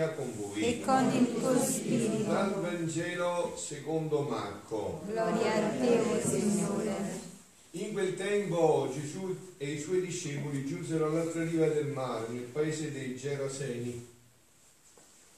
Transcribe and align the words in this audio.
sia 0.00 0.08
con 0.12 0.32
voi. 0.34 0.62
e 0.62 0.80
con 0.80 1.12
il 1.12 1.34
tuo 1.34 1.62
spirito. 1.62 2.30
Dal 2.30 2.54
Vangelo 2.54 3.54
secondo 3.56 4.22
Marco. 4.22 5.02
Gloria 5.06 5.54
a 5.54 5.68
te, 5.68 6.22
Signore. 6.24 7.28
In 7.72 7.92
quel 7.92 8.16
tempo 8.16 8.90
Gesù 8.92 9.36
e 9.58 9.72
i 9.72 9.78
suoi 9.78 10.00
discepoli 10.00 10.66
giunsero 10.66 11.06
all'altra 11.06 11.44
riva 11.44 11.68
del 11.68 11.88
mare, 11.88 12.28
nel 12.30 12.44
paese 12.44 12.90
dei 12.90 13.14
Geraseni. 13.14 14.08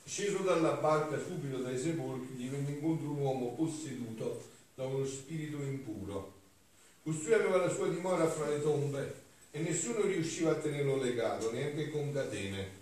Sceso 0.04 0.38
dalla 0.38 0.72
barca 0.72 1.18
subito 1.18 1.58
dai 1.58 1.78
sepolcri, 1.78 2.34
gli 2.34 2.48
venne 2.48 2.70
incontro 2.70 3.10
un 3.10 3.18
uomo 3.18 3.54
posseduto 3.54 4.42
da 4.74 4.84
uno 4.84 5.04
spirito 5.04 5.56
impuro. 5.62 6.40
Costui 7.02 7.34
aveva 7.34 7.56
la 7.56 7.70
sua 7.70 7.88
dimora 7.88 8.28
fra 8.28 8.48
le 8.48 8.62
tombe 8.62 9.14
e 9.50 9.60
nessuno 9.60 10.02
riusciva 10.02 10.52
a 10.52 10.54
tenerlo 10.54 10.96
legato, 10.96 11.52
neanche 11.52 11.90
con 11.90 12.12
catene, 12.12 12.81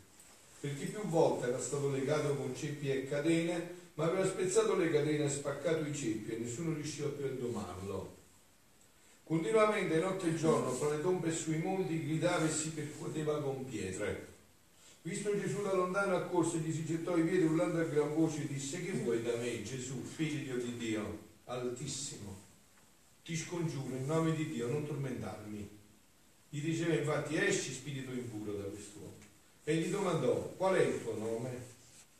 perché 0.61 0.85
più 0.87 1.01
volte 1.07 1.49
era 1.49 1.59
stato 1.59 1.91
legato 1.91 2.37
con 2.37 2.55
ceppi 2.55 2.91
e 2.91 3.09
catene, 3.09 3.79
ma 3.95 4.05
aveva 4.05 4.27
spezzato 4.27 4.77
le 4.77 4.91
catene 4.91 5.25
e 5.25 5.29
spaccato 5.31 5.87
i 5.87 5.95
ceppi 5.95 6.33
e 6.33 6.39
nessuno 6.39 6.75
riusciva 6.75 7.09
più 7.09 7.25
a 7.25 7.29
domarlo. 7.29 8.19
Continuamente 9.25 9.99
notte 9.99 10.29
e 10.29 10.37
giorno 10.37 10.71
fra 10.71 10.91
le 10.91 11.01
tombe 11.01 11.29
e 11.29 11.33
sui 11.33 11.59
monti 11.59 12.05
gridava 12.05 12.45
e 12.45 12.51
si 12.51 12.71
percuoteva 12.71 13.41
con 13.41 13.65
pietre. 13.65 14.29
Visto 15.03 15.39
Gesù 15.39 15.63
da 15.63 15.73
lontano 15.73 16.17
accorse, 16.17 16.59
gli 16.59 16.73
si 16.73 16.85
gettò 16.85 17.17
i 17.17 17.23
piedi 17.23 17.45
urlando 17.45 17.81
a 17.81 17.85
gran 17.85 18.15
voce 18.15 18.43
e 18.43 18.47
disse 18.49 18.85
che 18.85 18.93
vuoi 18.93 19.23
da 19.23 19.35
me 19.37 19.63
Gesù, 19.63 20.03
figlio 20.03 20.57
di 20.57 20.77
Dio, 20.77 21.19
altissimo? 21.45 22.37
Ti 23.25 23.35
scongiuro 23.35 23.95
in 23.95 24.05
nome 24.05 24.35
di 24.35 24.51
Dio, 24.51 24.67
non 24.67 24.85
tormentarmi. 24.85 25.79
Gli 26.51 26.61
diceva 26.61 26.95
infatti 26.95 27.37
esci 27.37 27.73
spirito 27.73 28.11
impuro 28.11 28.53
da 28.53 28.65
quest'uomo. 28.65 29.20
E 29.65 29.75
gli 29.77 29.91
domandò 29.91 30.55
qual 30.57 30.77
è 30.77 30.83
il 30.83 31.03
tuo 31.03 31.17
nome? 31.17 31.69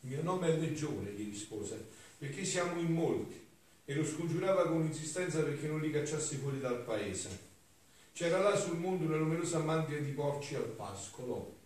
Il 0.01 0.11
mio 0.11 0.23
nome 0.23 0.49
è 0.49 0.57
Legione, 0.57 1.11
gli 1.11 1.31
rispose, 1.31 1.89
perché 2.19 2.45
siamo 2.45 2.81
in 2.81 2.93
molti 2.93 3.39
e 3.85 3.95
lo 3.95 4.05
scongiurava 4.05 4.69
con 4.69 4.83
insistenza 4.83 5.43
perché 5.43 5.67
non 5.67 5.81
li 5.81 5.91
cacciasse 5.91 6.37
fuori 6.37 6.61
dal 6.61 6.83
paese. 6.85 7.49
C'era 8.13 8.39
là 8.39 8.57
sul 8.57 8.77
mondo 8.77 9.07
una 9.07 9.17
numerosa 9.17 9.59
mantia 9.59 9.99
di 9.99 10.11
porci 10.13 10.55
al 10.55 10.65
pascolo 10.65 11.57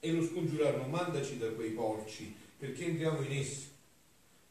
e 0.00 0.12
lo 0.12 0.24
scongiurarono, 0.24 0.86
mandaci 0.86 1.38
da 1.38 1.48
quei 1.48 1.70
porci 1.70 2.34
perché 2.56 2.84
entriamo 2.84 3.20
in 3.22 3.32
essi. 3.32 3.68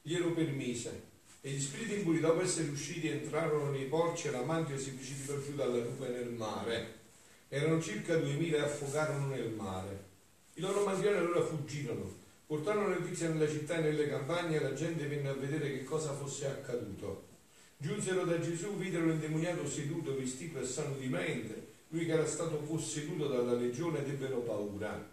Glielo 0.01 0.33
permise 0.33 1.11
e 1.41 1.51
gli 1.51 1.61
spiriti 1.61 1.95
impuri 1.95 2.19
dopo 2.19 2.41
essere 2.41 2.69
usciti 2.69 3.07
entrarono 3.07 3.71
nei 3.71 3.85
porci 3.85 4.27
e 4.27 4.31
la 4.31 4.43
mantia 4.43 4.77
si 4.77 4.91
precipitò 4.91 5.39
giù 5.39 5.55
dalla 5.55 5.81
rupe 5.81 6.09
nel 6.09 6.29
mare. 6.29 6.99
Erano 7.47 7.81
circa 7.81 8.17
duemila 8.17 8.57
e 8.57 8.61
affogarono 8.61 9.27
nel 9.27 9.49
mare. 9.49 10.11
I 10.55 10.61
loro 10.61 10.85
mantioni 10.85 11.17
allora 11.17 11.41
fuggirono 11.41 12.21
Portarono 12.45 12.89
notizia 12.89 13.29
nella 13.29 13.49
città 13.49 13.77
e 13.77 13.81
nelle 13.81 14.07
campagne 14.07 14.57
e 14.57 14.61
la 14.61 14.73
gente 14.73 15.07
venne 15.07 15.29
a 15.29 15.33
vedere 15.33 15.71
che 15.71 15.83
cosa 15.83 16.13
fosse 16.13 16.45
accaduto. 16.45 17.29
Giunsero 17.77 18.25
da 18.25 18.39
Gesù, 18.39 18.77
videro 18.77 19.07
l'indemoniato 19.07 19.67
seduto, 19.67 20.15
vestito 20.15 20.59
e 20.59 20.63
sano 20.63 20.95
di 20.97 21.07
mente, 21.07 21.67
lui 21.87 22.05
che 22.05 22.11
era 22.11 22.27
stato 22.27 22.57
posseduto 22.57 23.27
dalla 23.27 23.53
legione 23.53 23.99
ed 23.99 24.09
ebbero 24.09 24.41
paura. 24.41 25.09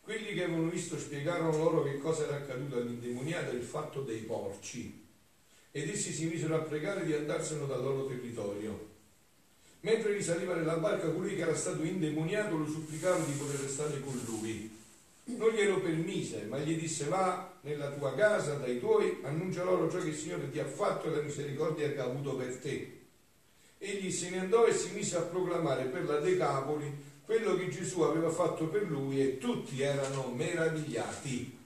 Quelli 0.00 0.32
che 0.32 0.44
avevano 0.44 0.70
visto 0.70 0.98
spiegarono 0.98 1.58
loro 1.58 1.82
che 1.82 1.98
cosa 1.98 2.24
era 2.24 2.36
accaduto 2.36 2.76
all'indemoniato 2.76 3.50
e 3.50 3.56
il 3.56 3.62
fatto 3.62 4.00
dei 4.00 4.20
porci. 4.20 5.06
Ed 5.72 5.90
essi 5.90 6.10
si 6.10 6.24
misero 6.24 6.54
a 6.54 6.60
pregare 6.60 7.04
di 7.04 7.12
andarsene 7.12 7.66
dal 7.66 7.82
loro 7.82 8.06
territorio. 8.06 8.89
Mentre 9.80 10.12
risaliva 10.12 10.54
nella 10.54 10.76
barca, 10.76 11.08
colui 11.08 11.34
che 11.34 11.42
era 11.42 11.54
stato 11.54 11.82
indemoniato 11.82 12.56
lo 12.56 12.66
supplicava 12.66 13.24
di 13.24 13.32
poter 13.32 13.60
restare 13.60 14.00
con 14.00 14.20
lui. 14.26 14.78
Non 15.24 15.50
glielo 15.50 15.80
permise, 15.80 16.44
ma 16.48 16.58
gli 16.58 16.76
disse 16.78 17.06
va 17.06 17.52
nella 17.62 17.90
tua 17.90 18.14
casa 18.14 18.54
dai 18.54 18.78
tuoi, 18.78 19.20
annuncia 19.22 19.62
loro 19.62 19.90
ciò 19.90 19.98
che 19.98 20.08
il 20.08 20.16
Signore 20.16 20.50
ti 20.50 20.58
ha 20.58 20.66
fatto 20.66 21.06
e 21.06 21.16
la 21.16 21.22
misericordia 21.22 21.90
che 21.90 21.98
ha 21.98 22.04
avuto 22.04 22.34
per 22.34 22.56
te. 22.56 22.98
Egli 23.78 24.10
se 24.10 24.28
ne 24.30 24.40
andò 24.40 24.66
e 24.66 24.74
si 24.74 24.90
mise 24.92 25.16
a 25.16 25.22
proclamare 25.22 25.84
per 25.84 26.04
la 26.04 26.18
Decapoli 26.18 27.08
quello 27.24 27.56
che 27.56 27.68
Gesù 27.68 28.02
aveva 28.02 28.30
fatto 28.30 28.66
per 28.66 28.82
lui 28.82 29.20
e 29.20 29.38
tutti 29.38 29.80
erano 29.80 30.32
meravigliati. 30.34 31.58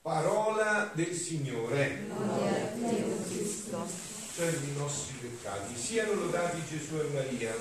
Parola 0.00 0.90
del 0.94 1.12
Signore. 1.12 2.04
Gloria 2.06 2.62
a 2.62 2.66
te, 2.68 3.02
o 3.02 3.22
Cristo. 3.28 4.17
Per 4.38 4.54
i 4.54 4.78
nostri 4.78 5.16
peccati. 5.18 5.74
Siano 5.74 6.14
lodati 6.14 6.62
Gesù 6.64 6.94
e 6.94 7.08
Maria. 7.12 7.52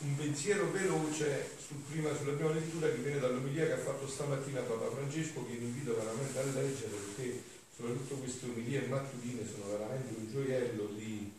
Un 0.00 0.16
pensiero 0.16 0.72
veloce 0.72 1.50
sul 1.64 1.76
prima, 1.88 2.12
sulla 2.16 2.32
prima 2.32 2.50
lettura 2.50 2.88
che 2.88 2.96
viene 2.96 3.20
dall'omilia 3.20 3.66
che 3.66 3.74
ha 3.74 3.78
fatto 3.78 4.08
stamattina 4.08 4.62
Papa 4.62 4.90
Francesco, 4.90 5.46
che 5.46 5.54
vi 5.54 5.66
invito 5.66 5.94
veramente 5.94 6.36
a 6.36 6.42
leggere 6.42 6.96
perché 6.96 7.42
soprattutto 7.76 8.16
queste 8.16 8.46
omilie 8.46 8.88
mattutine 8.88 9.46
sono 9.46 9.70
veramente 9.70 10.14
un 10.18 10.28
gioiello 10.28 10.86
di, 10.96 11.32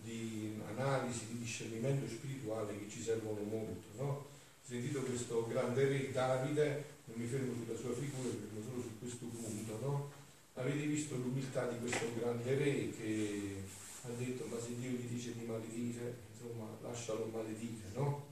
di 0.00 0.58
analisi, 0.74 1.26
di 1.32 1.40
discernimento 1.40 2.08
spirituale 2.08 2.78
che 2.78 2.88
ci 2.88 3.02
servono 3.02 3.42
molto. 3.42 3.88
No? 3.98 4.24
Sentito 4.66 5.02
questo 5.02 5.46
grande 5.46 5.86
re 5.86 6.10
Davide, 6.12 6.84
non 7.04 7.20
mi 7.20 7.26
fermo 7.26 7.52
sulla 7.62 7.78
sua 7.78 7.92
figura, 7.92 8.30
mi 8.30 8.40
fermo 8.40 8.62
solo 8.66 8.80
su 8.80 8.98
questo 9.00 9.26
punto. 9.26 9.78
No? 9.82 10.22
Avete 10.56 10.86
visto 10.86 11.16
l'umiltà 11.16 11.66
di 11.66 11.80
questo 11.80 12.14
grande 12.16 12.54
re 12.54 12.90
che 12.90 13.62
ha 14.02 14.08
detto 14.10 14.46
ma 14.46 14.60
se 14.60 14.78
Dio 14.78 14.90
gli 14.90 15.08
dice 15.08 15.34
di 15.34 15.44
maledire, 15.44 16.20
insomma 16.32 16.68
lascialo 16.80 17.26
maledire, 17.26 17.88
no? 17.92 18.26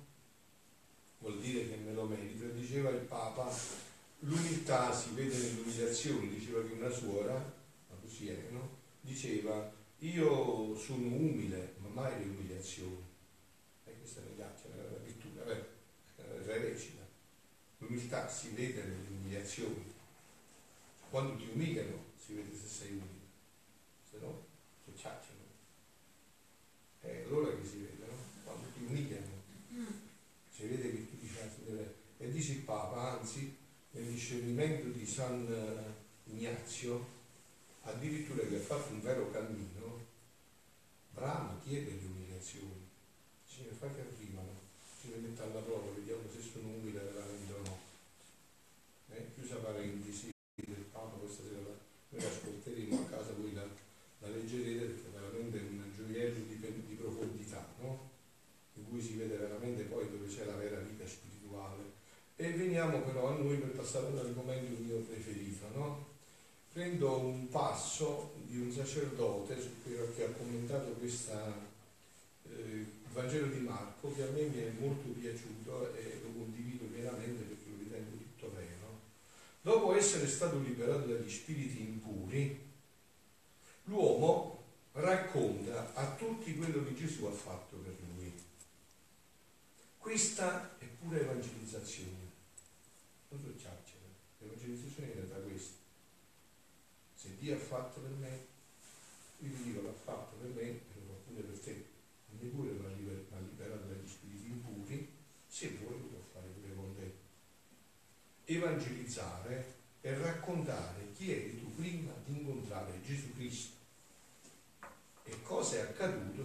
Vuol 1.19 1.41
dire 1.41 1.69
che 1.69 1.77
me 1.77 1.93
lo 1.93 2.05
merito. 2.05 2.47
Diceva 2.47 2.91
il 2.91 3.01
Papa, 3.01 3.53
l'umiltà 4.21 4.95
si 4.95 5.15
vede 5.15 5.37
nell'umiliazione, 5.37 6.29
diceva 6.29 6.63
che 6.63 6.75
una 6.75 6.91
suora, 6.91 7.35
ma 7.35 7.97
così 8.01 8.29
è, 8.29 8.49
no? 8.51 8.79
Diceva, 9.01 9.73
io 9.99 10.77
sono 10.77 11.07
umile, 11.07 11.75
ma 11.79 11.89
mai 11.89 12.19
le 12.21 12.31
umiliazioni. 12.31 13.03
E 13.85 13.99
questa 13.99 14.21
è 14.21 14.25
la 14.37 14.45
la 14.45 14.99
virtù, 15.05 15.27
la 15.35 16.57
recita. 16.57 17.03
L'umiltà 17.79 18.29
si 18.29 18.51
vede 18.51 18.83
nelle 18.85 19.09
umiliazioni. 19.09 19.91
Quando 21.11 21.37
ti 21.37 21.49
umiliano 21.53 22.11
si 22.25 22.35
vede 22.35 22.57
se 22.57 22.69
sei 22.69 22.91
umile, 22.93 23.27
se 24.09 24.19
no, 24.19 24.47
se 24.85 24.97
ciacciano. 24.97 25.41
È 27.01 27.25
allora 27.27 27.57
che 27.57 27.67
si 27.67 27.79
vede, 27.79 28.07
no? 28.07 28.15
Quando 28.45 28.69
ti 28.75 28.85
umiliano, 28.85 29.43
si 30.49 30.67
vede 30.67 30.91
che 30.91 31.11
tu 31.11 31.17
dici, 31.17 31.37
e 32.19 32.31
dice 32.31 32.53
il 32.53 32.61
Papa, 32.61 33.19
anzi, 33.19 33.57
nel 33.91 34.07
discernimento 34.07 34.89
di 34.89 35.05
San 35.05 35.95
Ignazio, 36.25 37.21
addirittura 37.83 38.47
che 38.47 38.57
ha 38.57 38.61
fatto 38.61 38.93
un 38.93 39.01
vero 39.01 39.31
cammino, 39.31 40.07
Brahma 41.11 41.59
chiede 41.63 41.99
le 42.01 42.07
umiliazioni. 42.07 42.89
Signore, 43.45 43.75
fa 43.75 43.93
che 43.93 44.01
arrivano, 44.01 44.61
ci 45.01 45.09
mette 45.09 45.43
alla 45.43 45.61
prova, 45.61 45.91
vediamo 45.93 46.23
se 46.33 46.41
sono 46.41 46.69
umile 46.69 47.01
veramente 47.01 47.53
o 47.53 47.59
no. 47.65 47.79
Eh? 49.11 49.27
Chiusa 49.35 49.57
parentesi 49.57 50.31
del 50.55 50.85
Papa 50.91 51.17
questa 51.17 51.43
sera, 51.43 51.91
noi 52.11 52.25
ascolteremo 52.25 53.01
a 53.01 53.05
casa, 53.07 53.33
voi 53.33 53.53
la, 53.53 53.67
la 54.21 54.29
leggerete 54.29 54.85
perché 54.85 55.09
veramente 55.13 55.59
è 55.59 55.63
un 55.63 55.93
gioiello 55.95 56.45
di, 56.47 56.59
di 56.87 56.95
profondità, 56.95 57.67
no? 57.81 58.11
in 58.75 58.89
cui 58.89 59.01
si 59.01 59.17
vede 59.17 59.37
veramente 59.37 59.85
poi 59.85 60.11
dove 60.11 60.29
c'è 60.29 60.45
la 60.45 60.57
vera 60.57 60.79
vita 60.79 61.07
spirituale. 61.07 62.01
E 62.43 62.51
veniamo 62.55 63.03
però 63.03 63.29
a 63.29 63.37
noi 63.37 63.57
per 63.57 63.69
passare 63.69 64.09
all'argomento 64.09 64.83
mio 64.83 64.97
preferito, 64.97 65.65
no? 65.75 66.07
Prendo 66.73 67.19
un 67.19 67.49
passo 67.49 68.33
di 68.47 68.59
un 68.59 68.73
sacerdote 68.73 69.55
che 69.85 70.25
ha 70.25 70.31
commentato 70.31 70.91
questo 70.99 71.31
eh, 72.51 72.85
Vangelo 73.13 73.47
di 73.47 73.61
Marco 73.61 74.13
che 74.13 74.25
a 74.25 74.31
me 74.33 74.43
mi 74.43 74.59
è 74.59 74.73
molto 74.81 75.11
piaciuto 75.11 75.95
e 75.95 76.21
lo 76.21 76.31
condivido 76.37 76.87
pienamente 76.87 77.45
perché 77.45 77.71
lo 77.71 77.77
ritengo 77.79 78.17
tutto 78.17 78.53
vero. 78.57 78.99
Dopo 79.61 79.95
essere 79.95 80.27
stato 80.27 80.59
liberato 80.59 81.07
dagli 81.07 81.31
spiriti 81.31 81.81
impuri, 81.81 82.59
l'uomo 83.85 84.65
racconta 84.95 85.95
a 85.95 86.13
tutti 86.17 86.57
quello 86.57 86.83
che 86.83 86.95
Gesù 86.97 87.25
ha 87.27 87.31
fatto 87.33 87.77
per 87.77 87.95
lui. 88.17 88.33
Questa 89.97 90.77
è 90.79 90.87
pura 91.01 91.21
evangelizzazione. 91.21 92.32
So 93.33 93.57
ciarcere, 93.57 94.13
l'evangelizzazione 94.39 95.15
è 95.15 95.27
da 95.27 95.37
questo. 95.37 95.79
Se 97.15 97.35
Dio 97.39 97.55
ha 97.55 97.59
fatto 97.59 98.01
per 98.01 98.11
me, 98.11 98.47
io 99.39 99.57
ti 99.57 99.63
dico 99.63 99.81
l'ha 99.81 99.93
fatto 99.93 100.37
per 100.37 100.51
me 100.51 100.63
e 100.63 100.81
lo 101.07 101.15
fa 101.15 101.31
pure 101.31 101.41
per 101.41 101.59
te. 101.59 101.85
Me 102.39 102.49
pure 102.49 102.71
ha 102.71 103.39
liberato 103.39 103.87
dagli 103.87 104.07
spiriti 104.07 104.49
impuri, 104.49 105.09
se 105.47 105.79
vuoi 105.81 105.99
lo 105.99 106.07
può 106.09 106.19
fare 106.31 106.49
pure 106.49 106.75
con 106.75 106.95
te. 106.95 108.53
Evangelizzare 108.53 109.75
è 110.03 110.15
raccontare 110.19 111.13
chi 111.15 111.33
eri 111.33 111.59
tu 111.59 111.75
prima 111.75 112.13
di 112.27 112.39
incontrare 112.39 113.01
Gesù 113.03 113.33
Cristo 113.33 113.77
e 115.25 115.41
cosa 115.43 115.77
è 115.77 115.81
accaduto 115.81 116.42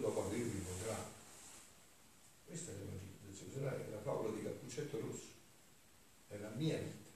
mia 6.58 6.78
vita. 6.78 7.10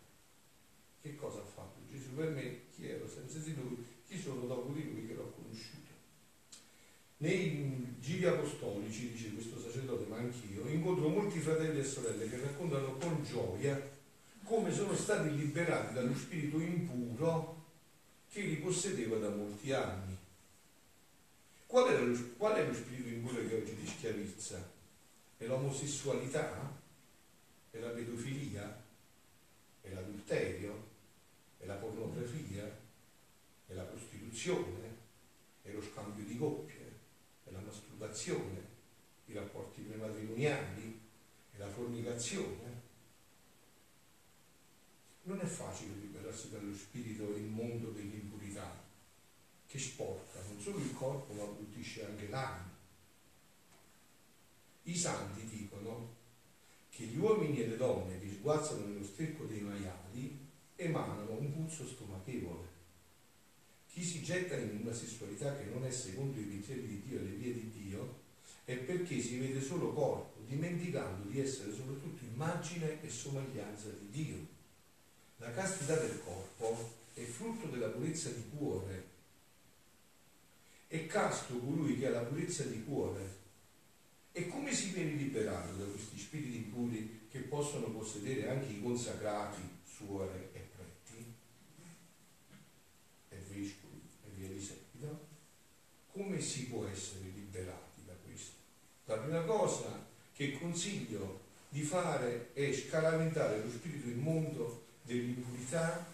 Che 1.02 1.16
cosa 1.16 1.40
ha 1.40 1.46
fatto 1.46 1.80
Gesù 1.90 2.14
per 2.14 2.30
me? 2.30 2.62
Chi 2.76 2.88
ero 2.88 3.08
senza 3.08 3.40
di 3.40 3.56
lui? 3.56 3.84
Chi 4.08 4.20
sono 4.20 4.46
dopo 4.46 4.72
di 4.72 4.84
lui 4.84 5.08
che 5.08 5.14
l'ho 5.14 5.34
conosciuto? 5.36 5.90
Nei 7.18 7.96
giri 8.00 8.26
apostolici, 8.26 9.12
dice 9.12 9.34
questo 9.34 9.60
sacerdote, 9.60 10.06
ma 10.06 10.18
anch'io, 10.18 10.68
incontro 10.68 11.10
molti 11.10 11.40
fratelli 11.40 11.80
e 11.80 11.84
sorelle 11.84 12.30
che 12.30 12.40
raccontano 12.40 12.96
con 12.98 13.24
gioia 13.24 14.00
come 14.44 14.74
sono 14.74 14.94
stati 14.96 15.36
liberati 15.36 15.94
dallo 15.94 16.16
spirito 16.16 16.60
impuro 16.60 17.64
che 18.30 18.42
li 18.42 18.56
possedeva 18.58 19.18
da 19.18 19.30
molti 19.30 19.72
anni. 19.72 20.18
Qual 21.66 21.90
è 21.90 21.98
lo, 21.98 22.34
qual 22.38 22.56
è 22.56 22.66
lo 22.66 22.74
spirito 22.74 23.08
impuro 23.08 23.48
che 23.48 23.56
oggi 23.56 23.78
ti 23.78 23.88
schiavizza? 23.88 24.70
È 25.38 25.46
l'omosessualità? 25.46 26.80
È 27.70 27.80
la 27.80 27.90
pedofilia? 27.90 28.81
L'adulterio? 29.94 30.90
È 31.58 31.66
la 31.66 31.76
pornografia? 31.76 32.64
È 33.68 33.74
la 33.74 33.84
prostituzione? 33.84 34.98
È 35.62 35.72
lo 35.72 35.82
scambio 35.82 36.24
di 36.24 36.38
coppie? 36.38 37.00
È 37.44 37.52
la 37.52 37.60
masturbazione? 37.60 38.70
I 39.26 39.34
rapporti 39.34 39.82
prematrimoniali? 39.82 41.00
È 41.52 41.58
la 41.58 41.70
fornicazione? 41.70 42.82
Non 45.24 45.40
è 45.40 45.46
facile 45.46 45.94
liberarsi 45.96 46.50
dallo 46.50 46.76
spirito 46.76 47.36
immondo 47.36 47.92
dell'impurità, 47.92 48.84
che 49.68 49.78
sporca 49.78 50.42
non 50.48 50.60
solo 50.60 50.80
il 50.80 50.94
corpo 50.94 51.34
ma 51.34 51.46
bruttisce 51.46 52.06
anche 52.06 52.28
l'anima. 52.28 52.70
I 54.84 54.96
santi 54.98 55.46
dicono 55.48 56.21
che 56.92 57.06
gli 57.06 57.18
uomini 57.18 57.62
e 57.62 57.68
le 57.68 57.78
donne 57.78 58.20
che 58.20 58.30
sguazzano 58.30 58.86
nello 58.86 59.04
stecco 59.04 59.46
dei 59.46 59.62
maiali 59.62 60.38
emanano 60.76 61.38
un 61.40 61.54
puzzo 61.54 61.88
stomachevole. 61.88 62.68
Chi 63.88 64.04
si 64.04 64.22
getta 64.22 64.58
in 64.58 64.80
una 64.82 64.94
sessualità 64.94 65.56
che 65.58 65.66
non 65.66 65.86
è 65.86 65.92
secondo 65.92 66.40
i 66.40 66.44
pensieri 66.44 66.86
di 66.86 67.02
Dio 67.02 67.20
e 67.20 67.24
le 67.24 67.30
vie 67.30 67.54
di 67.54 67.72
Dio 67.72 68.20
è 68.66 68.76
perché 68.76 69.20
si 69.20 69.40
vede 69.40 69.62
solo 69.62 69.94
corpo, 69.94 70.42
dimenticando 70.46 71.30
di 71.30 71.40
essere 71.40 71.74
soprattutto 71.74 72.24
immagine 72.24 73.02
e 73.02 73.10
somiglianza 73.10 73.90
di 73.90 74.10
Dio. 74.10 74.48
La 75.38 75.52
castità 75.52 75.96
del 75.96 76.22
corpo 76.24 76.94
è 77.14 77.24
frutto 77.24 77.68
della 77.68 77.90
purezza 77.90 78.30
di 78.30 78.44
cuore. 78.56 79.10
È 80.88 81.06
casto 81.08 81.58
colui 81.58 81.98
che 81.98 82.08
ha 82.08 82.12
la 82.12 82.22
purezza 82.22 82.64
di 82.64 82.84
cuore. 82.84 83.40
E 84.33 84.48
come 84.48 84.74
si 84.74 84.92
viene 84.92 85.12
liberato 85.12 85.74
da 85.74 85.86
questi 85.86 86.18
spiriti 86.18 86.57
impuri 86.57 87.28
che 87.30 87.39
possono 87.39 87.88
possedere 87.88 88.50
anche 88.50 88.72
i 88.72 88.81
consacrati, 88.81 89.62
suore 89.83 90.51
e 90.54 90.69
preti, 90.75 91.33
e 93.30 93.36
vescovi 93.50 94.01
e 94.25 94.30
via 94.36 94.48
di 94.48 94.62
seguito? 94.62 95.28
Come 96.13 96.39
si 96.39 96.68
può 96.68 96.86
essere 96.88 97.25
liberati 97.25 98.01
da 98.06 98.13
questo? 98.24 98.56
La 99.06 99.18
prima 99.18 99.42
cosa 99.44 100.07
che 100.34 100.57
consiglio 100.57 101.42
di 101.68 101.81
fare 101.81 102.54
è 102.54 102.72
scalamentare 102.74 103.62
lo 103.62 103.69
spirito 103.69 104.07
immondo 104.07 104.86
dell'impurità 105.04 106.06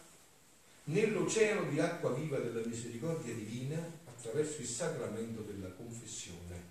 nell'oceano 0.85 1.69
di 1.69 1.79
acqua 1.79 2.13
viva 2.13 2.37
della 2.39 2.65
misericordia 2.65 3.33
divina 3.33 3.77
attraverso 4.05 4.61
il 4.61 4.67
sacramento 4.67 5.41
della 5.41 5.69
confessione. 5.69 6.66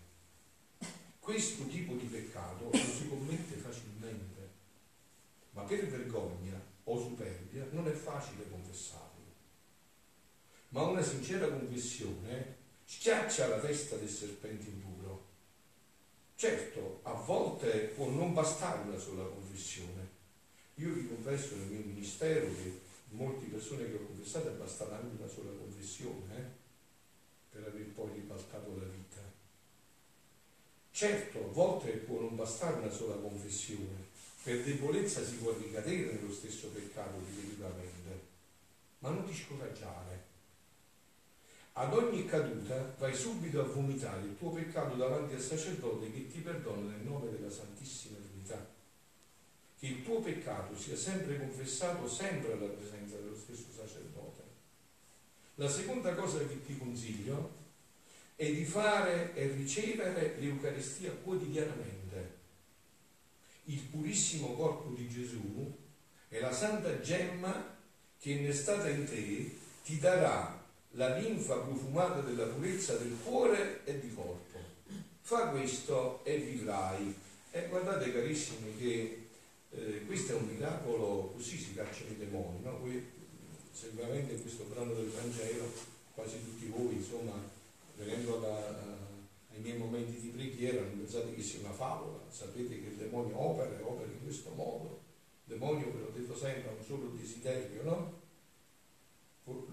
Questo 1.26 1.66
tipo 1.66 1.94
di 1.94 2.06
peccato 2.06 2.70
lo 2.70 2.78
si 2.78 3.08
commette 3.08 3.56
facilmente, 3.56 4.48
ma 5.50 5.62
per 5.62 5.88
vergogna 5.88 6.54
o 6.84 7.00
superbia 7.00 7.66
non 7.72 7.88
è 7.88 7.90
facile 7.90 8.48
confessarlo. 8.48 9.24
Ma 10.68 10.82
una 10.82 11.02
sincera 11.02 11.48
confessione 11.48 12.54
schiaccia 12.84 13.48
la 13.48 13.58
testa 13.58 13.96
del 13.96 14.08
serpente 14.08 14.68
impuro. 14.68 15.24
Certo, 16.36 17.00
a 17.02 17.14
volte 17.14 17.92
può 17.96 18.08
non 18.08 18.32
bastare 18.32 18.88
una 18.88 18.96
sola 18.96 19.24
confessione, 19.24 20.08
io 20.74 20.92
vi 20.92 21.08
confesso 21.08 21.56
nel 21.56 21.66
mio 21.66 21.86
ministero 21.86 22.46
che 22.54 22.82
molte 23.08 23.46
persone 23.46 23.86
che 23.86 23.96
ho 23.96 24.06
confessato 24.06 24.50
è 24.50 24.52
bastata 24.52 24.98
anche 24.98 25.20
una 25.20 25.28
sola 25.28 25.50
confessione 25.50 26.36
eh, 26.36 26.50
per 27.50 27.66
aver 27.66 27.86
poi 27.86 28.12
ribaltato 28.12 28.76
la 28.78 28.84
vita. 28.84 29.15
Certo, 30.96 31.40
a 31.40 31.52
volte 31.52 31.90
può 31.90 32.20
non 32.20 32.36
bastare 32.36 32.78
una 32.78 32.90
sola 32.90 33.16
confessione, 33.16 34.06
per 34.42 34.64
debolezza 34.64 35.22
si 35.22 35.34
può 35.34 35.52
ricadere 35.52 36.14
nello 36.14 36.32
stesso 36.32 36.68
peccato 36.68 37.18
ripetutamente, 37.18 38.20
ma 39.00 39.10
non 39.10 39.26
ti 39.26 39.34
scoraggiare. 39.34 40.24
Ad 41.74 41.92
ogni 41.92 42.24
caduta 42.24 42.94
vai 42.96 43.14
subito 43.14 43.60
a 43.60 43.64
vomitare 43.64 44.22
il 44.22 44.38
tuo 44.38 44.52
peccato 44.52 44.96
davanti 44.96 45.34
al 45.34 45.40
sacerdote 45.42 46.10
che 46.10 46.28
ti 46.28 46.40
perdona 46.40 46.92
nel 46.92 47.04
nome 47.04 47.30
della 47.30 47.50
Santissima 47.50 48.16
Trinità 48.16 48.66
che 49.78 49.86
il 49.86 50.02
tuo 50.02 50.20
peccato 50.20 50.74
sia 50.78 50.96
sempre 50.96 51.38
confessato 51.38 52.08
sempre 52.08 52.54
alla 52.54 52.68
presenza 52.68 53.16
dello 53.16 53.36
stesso 53.36 53.66
sacerdote. 53.70 54.42
La 55.56 55.68
seconda 55.68 56.14
cosa 56.14 56.38
che 56.38 56.64
ti 56.64 56.78
consiglio 56.78 57.55
è 58.36 58.52
di 58.52 58.64
fare 58.64 59.34
e 59.34 59.48
ricevere 59.48 60.36
l'Eucaristia 60.38 61.10
quotidianamente. 61.10 62.34
Il 63.64 63.80
purissimo 63.80 64.52
corpo 64.52 64.90
di 64.90 65.08
Gesù 65.08 65.74
e 66.28 66.40
la 66.40 66.52
santa 66.52 67.00
gemma 67.00 67.74
che 68.20 68.30
innestata 68.30 68.88
in 68.90 69.06
te 69.06 69.56
ti 69.82 69.98
darà 69.98 70.62
la 70.90 71.16
linfa 71.16 71.56
profumata 71.56 72.20
della 72.20 72.46
purezza 72.46 72.96
del 72.96 73.16
cuore 73.24 73.84
e 73.84 74.00
di 74.00 74.12
corpo. 74.14 74.58
Fa 75.22 75.48
questo 75.48 76.24
e 76.24 76.36
vivrai. 76.36 77.14
E 77.50 77.68
guardate 77.68 78.12
carissimi 78.12 78.76
che 78.76 79.26
eh, 79.70 80.04
questo 80.06 80.32
è 80.32 80.34
un 80.36 80.46
miracolo, 80.46 81.32
così 81.34 81.56
si 81.56 81.74
cacciano 81.74 82.10
i 82.10 82.18
demoni, 82.18 82.60
no? 82.62 82.78
Voi, 82.78 83.02
sicuramente 83.72 84.34
in 84.34 84.42
questo 84.42 84.64
brano 84.64 84.92
del 84.92 85.08
Vangelo, 85.08 85.72
quasi 86.14 86.36
tutti 86.44 86.66
voi, 86.66 86.94
insomma, 86.94 87.54
venendo 87.96 88.38
da, 88.38 88.70
uh, 88.70 89.54
ai 89.54 89.60
miei 89.60 89.78
momenti 89.78 90.20
di 90.20 90.28
preghiera, 90.28 90.82
non 90.82 90.98
pensate 90.98 91.34
che 91.34 91.42
sia 91.42 91.60
una 91.60 91.72
favola, 91.72 92.20
sapete 92.28 92.80
che 92.80 92.88
il 92.88 92.96
demonio 92.96 93.38
opera 93.40 93.76
e 93.76 93.82
opera 93.82 94.10
in 94.10 94.22
questo 94.22 94.50
modo. 94.50 95.02
Il 95.44 95.54
demonio, 95.54 95.92
ve 95.92 96.00
l'ho 96.00 96.10
detto 96.14 96.36
sempre, 96.36 96.70
ha 96.70 96.72
un 96.72 96.84
solo 96.84 97.08
desiderio, 97.08 97.82
no? 97.82 98.24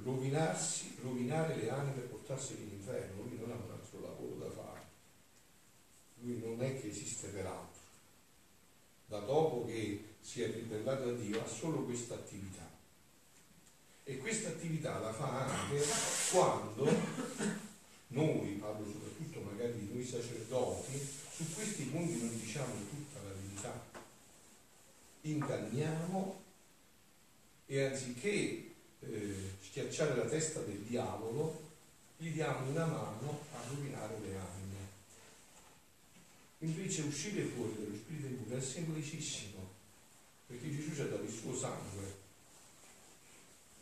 Rovinarsi, 0.04 0.98
rovinare 1.02 1.56
le 1.56 1.70
anime 1.70 2.04
e 2.04 2.08
portarseli 2.08 2.64
all'inferno, 2.64 3.24
lui 3.24 3.38
non 3.40 3.52
ha 3.52 3.56
un 3.56 3.72
altro 3.72 4.00
lavoro 4.02 4.36
da 4.36 4.50
fare. 4.52 4.82
Lui 6.20 6.40
non 6.40 6.62
è 6.62 6.80
che 6.80 6.90
esiste 6.90 7.30
per 7.30 7.46
altro 7.46 7.84
da 9.14 9.20
dopo 9.20 9.66
che 9.66 10.16
si 10.22 10.42
è 10.42 10.52
ribellato 10.52 11.10
a 11.10 11.12
Dio, 11.14 11.40
ha 11.40 11.48
solo 11.48 11.84
questa 11.84 12.16
attività. 12.16 12.68
E 14.06 14.18
questa 14.18 14.50
attività 14.50 14.98
la 14.98 15.14
fa 15.14 15.46
anche 15.46 15.84
quando 16.32 16.90
noi, 18.14 18.54
parlo 18.54 18.86
soprattutto 18.86 19.42
magari 19.42 19.74
di 19.80 19.94
noi 19.94 20.06
sacerdoti, 20.06 21.00
su 21.36 21.54
questi 21.54 21.84
punti 21.86 22.20
non 22.20 22.40
diciamo 22.40 22.74
tutta 22.90 23.20
la 23.24 23.34
verità. 23.34 23.86
Inganniamo 25.22 26.42
e 27.66 27.84
anziché 27.84 28.72
eh, 29.00 29.36
schiacciare 29.62 30.16
la 30.16 30.26
testa 30.26 30.60
del 30.62 30.80
diavolo, 30.80 31.72
gli 32.18 32.30
diamo 32.30 32.70
una 32.70 32.86
mano 32.86 33.40
a 33.54 33.68
rovinare 33.68 34.20
le 34.20 34.36
anime. 34.36 34.62
Invece 36.60 37.02
uscire 37.02 37.44
fuori 37.46 37.76
dallo 37.76 37.96
spirito 37.96 38.28
impuro 38.28 38.58
è 38.58 38.62
semplicissimo, 38.62 39.70
perché 40.48 40.74
Gesù 40.74 40.94
ci 40.94 41.02
ha 41.02 41.08
dato 41.08 41.24
il 41.24 41.34
suo 41.34 41.56
sangue. 41.56 42.22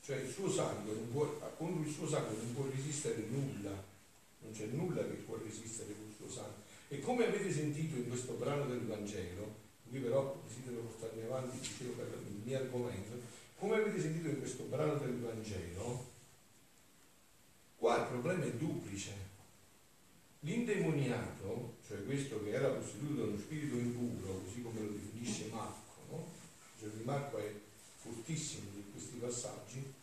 Cioè 0.04 0.18
il 0.18 0.32
suo 0.32 0.50
sangue, 0.50 0.94
può, 1.12 1.26
contro 1.58 1.84
il 1.84 1.94
suo 1.94 2.08
sangue 2.08 2.38
non 2.38 2.54
può 2.56 2.66
resistere 2.74 3.24
nulla, 3.30 3.90
non 4.42 4.52
c'è 4.52 4.66
nulla 4.66 5.02
che 5.08 5.16
può 5.26 5.38
resistere 5.38 5.94
col 5.96 6.14
suo 6.16 6.30
sangue. 6.30 6.64
E 6.90 7.00
come 7.00 7.26
avete 7.26 7.52
sentito 7.52 7.96
in 7.96 8.08
questo 8.08 8.34
brano 8.34 8.66
del 8.66 8.86
Vangelo, 8.86 9.56
qui 9.90 10.00
però 10.00 10.42
desidero 10.48 10.82
portarmi 10.82 11.24
avanti, 11.24 11.60
dicevo 11.60 11.94
per 11.94 12.08
il 12.28 12.42
mio 12.44 12.58
argomento, 12.58 13.20
come 13.58 13.76
avete 13.76 14.02
sentito 14.02 14.28
in 14.28 14.40
questo 14.40 14.64
brano 14.64 14.96
del 14.96 15.20
Vangelo, 15.20 16.10
qua 17.78 17.98
il 17.98 18.08
problema 18.08 18.44
è 18.46 18.52
duplice 18.54 19.30
L'indemoniato, 20.44 21.76
cioè 21.88 22.04
questo 22.04 22.44
che 22.44 22.50
era 22.50 22.70
posseduto 22.70 23.14
da 23.14 23.28
uno 23.28 23.38
spirito 23.38 23.76
impuro, 23.76 24.42
così 24.44 24.64
come 24.64 24.80
lo 24.80 24.88
definisce 24.88 25.50
Marco, 25.52 26.02
no? 26.10 26.28
cioè 26.80 26.90
Marco 27.04 27.38
è 27.38 27.54
fortissimo 28.02 28.70
in 28.74 28.92
questi 28.92 29.18
passaggi, 29.18 29.94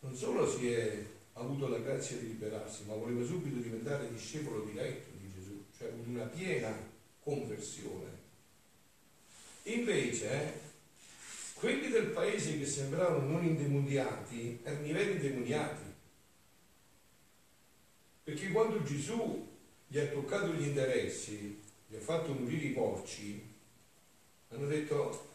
non 0.00 0.16
solo 0.16 0.50
si 0.50 0.72
è 0.72 1.06
avuto 1.34 1.68
la 1.68 1.78
grazia 1.78 2.16
di 2.16 2.28
liberarsi, 2.28 2.84
ma 2.86 2.94
voleva 2.94 3.24
subito 3.24 3.56
diventare 3.56 4.10
discepolo 4.10 4.64
diretto 4.64 5.10
di 5.18 5.32
Gesù, 5.32 5.64
cioè 5.76 5.90
una 6.06 6.24
piena 6.24 6.76
conversione. 7.22 8.20
Invece, 9.64 10.60
quelli 11.54 11.88
del 11.88 12.06
paese 12.06 12.58
che 12.58 12.66
sembravano 12.66 13.26
non 13.26 13.44
indemoniati 13.44 14.58
erano 14.62 14.86
i 14.86 14.92
veri 14.92 15.12
indemoniati 15.12 15.90
Perché 18.24 18.50
quando 18.50 18.82
Gesù 18.84 19.48
gli 19.88 19.98
ha 19.98 20.06
toccato 20.06 20.52
gli 20.52 20.68
interessi, 20.68 21.60
gli 21.88 21.96
ha 21.96 22.00
fatto 22.00 22.32
morire 22.32 22.66
i 22.66 22.70
porci, 22.70 23.44
hanno 24.50 24.66
detto 24.66 25.30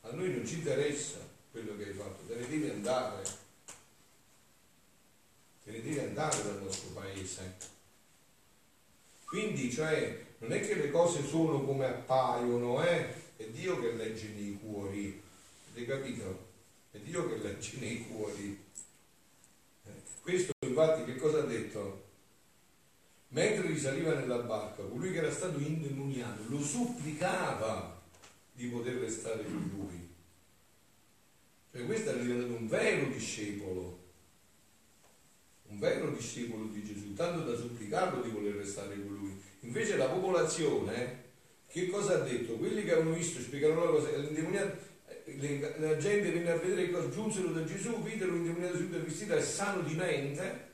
a 0.00 0.10
noi 0.12 0.30
non 0.30 0.46
ci 0.46 0.54
interessa 0.54 1.18
quello 1.50 1.76
che 1.76 1.84
hai 1.84 1.92
fatto, 1.92 2.24
te 2.26 2.36
ne 2.36 2.48
devi 2.48 2.70
andare, 2.70 3.22
te 5.64 5.70
ne 5.70 5.82
devi 5.82 5.98
andare 5.98 6.42
dal 6.42 6.62
nostro 6.62 6.90
paese. 6.90 7.70
Quindi, 9.24 9.70
cioè, 9.72 10.24
non 10.38 10.52
è 10.52 10.60
che 10.60 10.74
le 10.74 10.90
cose 10.90 11.26
sono 11.26 11.64
come 11.64 11.86
appaiono, 11.86 12.84
eh? 12.84 13.20
È 13.36 13.44
Dio 13.46 13.80
che 13.80 13.92
legge 13.92 14.28
nei 14.28 14.58
cuori, 14.62 15.20
avete 15.70 15.86
capito? 15.86 16.50
È 16.90 16.98
Dio 16.98 17.28
che 17.28 17.36
legge 17.38 17.78
nei 17.78 18.06
cuori. 18.06 18.64
Eh, 19.84 19.90
questo 20.20 20.52
infatti 20.66 21.04
che 21.04 21.16
cosa 21.16 21.38
ha 21.38 21.46
detto? 21.46 22.10
Mentre 23.28 23.66
risaliva 23.68 24.14
nella 24.14 24.38
barca, 24.38 24.82
colui 24.82 25.10
che 25.10 25.18
era 25.18 25.32
stato 25.32 25.58
indemoniato 25.58 26.42
lo 26.48 26.60
supplicava 26.60 28.00
di 28.52 28.66
poter 28.66 28.96
restare 28.96 29.42
con 29.44 29.70
lui. 29.74 30.10
Cioè 31.72 31.86
questo 31.86 32.10
era 32.10 32.20
diventato 32.20 32.54
un 32.54 32.68
vero 32.68 33.06
discepolo, 33.06 34.01
vero 35.82 36.10
discepolo 36.10 36.66
di 36.66 36.84
Gesù, 36.84 37.12
tanto 37.12 37.42
da 37.42 37.56
supplicarlo 37.56 38.22
di 38.22 38.30
voler 38.30 38.54
restare 38.54 38.94
con 38.94 39.16
lui. 39.16 39.36
Invece 39.62 39.96
la 39.96 40.06
popolazione, 40.06 41.24
che 41.66 41.88
cosa 41.88 42.14
ha 42.14 42.18
detto? 42.18 42.52
Quelli 42.52 42.84
che 42.84 42.92
avevano 42.92 43.16
visto, 43.16 43.40
spiegarono 43.40 43.84
la 43.84 43.90
cosa, 43.90 44.10
la 44.16 45.96
gente 45.96 46.30
venne 46.30 46.50
a 46.50 46.56
vedere 46.56 46.88
cosa 46.88 47.08
giunsero 47.10 47.48
da 47.48 47.64
Gesù, 47.64 48.00
videro 48.00 48.32
l'indemoniato 48.32 48.76
seduto 48.76 48.96
e 48.96 49.00
vestito 49.00 49.34
e 49.34 49.42
sano 49.42 49.82
di 49.82 49.94
mente, 49.94 50.70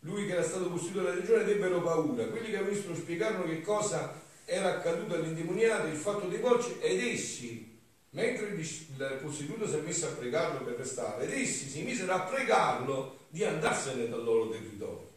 lui 0.00 0.24
che 0.24 0.32
era 0.32 0.42
stato 0.42 0.70
costituito 0.70 1.02
dalla 1.02 1.20
regione 1.20 1.42
ed 1.42 1.48
ebbero 1.50 1.82
paura. 1.82 2.24
Quelli 2.24 2.48
che 2.48 2.56
avevano 2.56 2.74
visto 2.74 2.94
spiegarono 2.94 3.44
che 3.44 3.60
cosa 3.60 4.18
era 4.46 4.76
accaduto 4.76 5.16
all'indemoniato, 5.16 5.86
il 5.88 5.96
fatto 5.96 6.26
dei 6.28 6.38
porci, 6.38 6.76
ed 6.80 6.98
essi, 6.98 7.69
mentre 8.10 8.46
il 8.46 9.18
posseduto 9.22 9.68
si 9.68 9.76
è 9.76 9.80
messo 9.80 10.06
a 10.06 10.10
pregarlo 10.10 10.64
per 10.64 10.74
restare, 10.74 11.24
ed 11.24 11.32
essi 11.32 11.68
si 11.68 11.82
misero 11.82 12.12
a 12.12 12.20
pregarlo 12.20 13.26
di 13.28 13.44
andarsene 13.44 14.08
dal 14.08 14.24
loro 14.24 14.48
territorio. 14.48 15.08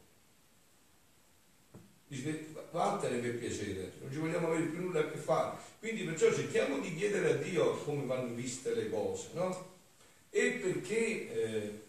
Dice, 2.08 2.48
vattene 2.72 3.18
per 3.18 3.38
piacere, 3.40 3.94
non 4.02 4.12
ci 4.12 4.20
vogliamo 4.20 4.48
avere 4.48 4.66
più 4.66 4.82
nulla 4.82 5.00
a 5.00 5.10
che 5.10 5.18
fare. 5.18 5.58
Quindi 5.80 6.04
perciò 6.04 6.32
cerchiamo 6.32 6.78
di 6.80 6.96
chiedere 6.96 7.32
a 7.32 7.36
Dio 7.36 7.78
come 7.78 8.06
vanno 8.06 8.36
viste 8.36 8.76
le 8.76 8.90
cose, 8.90 9.30
no? 9.34 9.72
E 10.30 10.52
perché 10.52 11.34
eh, 11.34 11.82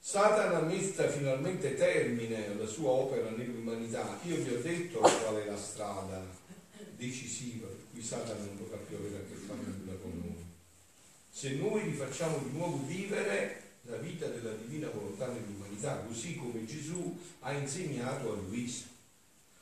Satana 0.00 0.60
metta 0.60 1.08
finalmente 1.08 1.74
termine 1.74 2.48
alla 2.48 2.66
sua 2.66 2.90
opera 2.90 3.30
nell'umanità, 3.30 4.18
io 4.22 4.36
vi 4.36 4.54
ho 4.54 4.60
detto 4.60 4.98
qual 4.98 5.36
è 5.36 5.44
la 5.44 5.56
strada 5.56 6.46
decisiva 6.96 7.66
per 7.66 7.84
cui 7.90 8.02
Satana 8.02 8.44
non 8.44 8.56
dovrà 8.56 8.76
più 8.78 8.96
avere 8.96 9.16
a 9.16 9.28
che 9.28 9.34
fare 9.34 9.60
nulla 9.60 9.94
con 10.00 10.12
noi. 10.22 10.44
Se 11.30 11.54
noi 11.54 11.84
li 11.84 11.96
facciamo 11.96 12.38
di 12.38 12.50
nuovo 12.56 12.84
vivere 12.86 13.62
la 13.82 13.96
vita 13.96 14.26
della 14.26 14.52
divina 14.52 14.88
volontà 14.90 15.28
nell'umanità, 15.28 15.96
così 16.06 16.36
come 16.36 16.64
Gesù 16.66 17.18
ha 17.40 17.52
insegnato 17.52 18.32
a 18.32 18.36
Luisa. 18.36 18.86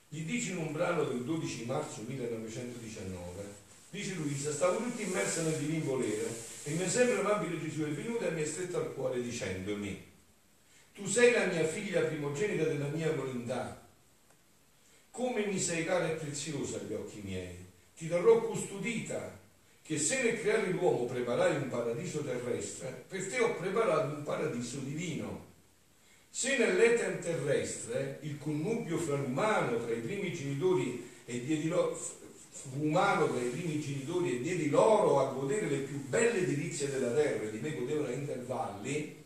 Gli 0.09 0.23
dice 0.23 0.53
in 0.53 0.59
un 0.59 0.73
brano 0.73 1.05
del 1.05 1.25
12 1.25 1.65
marzo 1.67 2.03
1919, 2.03 3.45
dice 3.91 4.15
Luisa, 4.15 4.53
stavo 4.53 4.79
tutti 4.79 5.03
immersa 5.03 5.43
nel 5.43 5.59
divin 5.59 5.85
volere 5.85 6.29
e 6.63 6.71
il 6.71 6.77
mio 6.77 6.89
sempre 6.89 7.17
Gesù 7.77 7.83
è 7.83 7.91
venuto 7.91 8.27
e 8.27 8.31
mi 8.31 8.41
ha 8.41 8.47
stretto 8.47 8.79
al 8.79 8.95
cuore 8.95 9.23
dicendomi, 9.23 10.03
tu 10.95 11.07
sei 11.07 11.33
la 11.33 11.45
mia 11.45 11.67
figlia 11.67 12.01
primogenita 12.01 12.65
della 12.65 12.89
mia 12.89 13.13
volontà, 13.13 13.86
come 15.17 15.47
mi 15.47 15.59
sei 15.59 15.87
cara 15.87 16.11
e 16.11 16.17
preziosa 16.17 16.77
agli 16.77 16.93
occhi 16.93 17.23
miei, 17.25 17.57
ti 17.97 18.07
darò 18.07 18.43
custodita 18.43 19.39
che 19.81 19.99
se 19.99 20.23
nel 20.23 20.39
creare 20.39 20.69
l'uomo 20.69 21.07
preparai 21.07 21.57
un 21.57 21.71
paradiso 21.71 22.23
terrestre, 22.23 23.05
per 23.09 23.27
te 23.27 23.41
ho 23.41 23.55
preparato 23.55 24.15
un 24.15 24.23
paradiso 24.25 24.77
divino. 24.81 25.45
Se 26.29 26.59
nell'Eten 26.59 27.21
terrestre 27.21 28.19
il 28.23 28.37
connubio 28.37 28.99
fra 28.99 29.17
l'umano 29.17 29.83
tra 29.83 29.95
i 29.95 30.01
primi 30.01 30.35
genitori 30.35 31.09
e 31.25 31.43
diedi 31.43 31.69
loro, 31.69 31.99
umano 32.75 33.27
tra 33.33 33.41
i 33.41 33.49
primi 33.49 33.81
genitori 33.81 34.37
e 34.37 34.43
diedi 34.43 34.69
loro 34.69 35.21
a 35.21 35.33
godere 35.33 35.71
le 35.71 35.79
più 35.79 35.97
belle 36.09 36.45
delizie 36.45 36.91
della 36.91 37.13
terra 37.13 37.45
e 37.45 37.51
di 37.53 37.59
me 37.59 37.75
godevano 37.75 38.09
a 38.09 38.13
intervalli, 38.13 39.25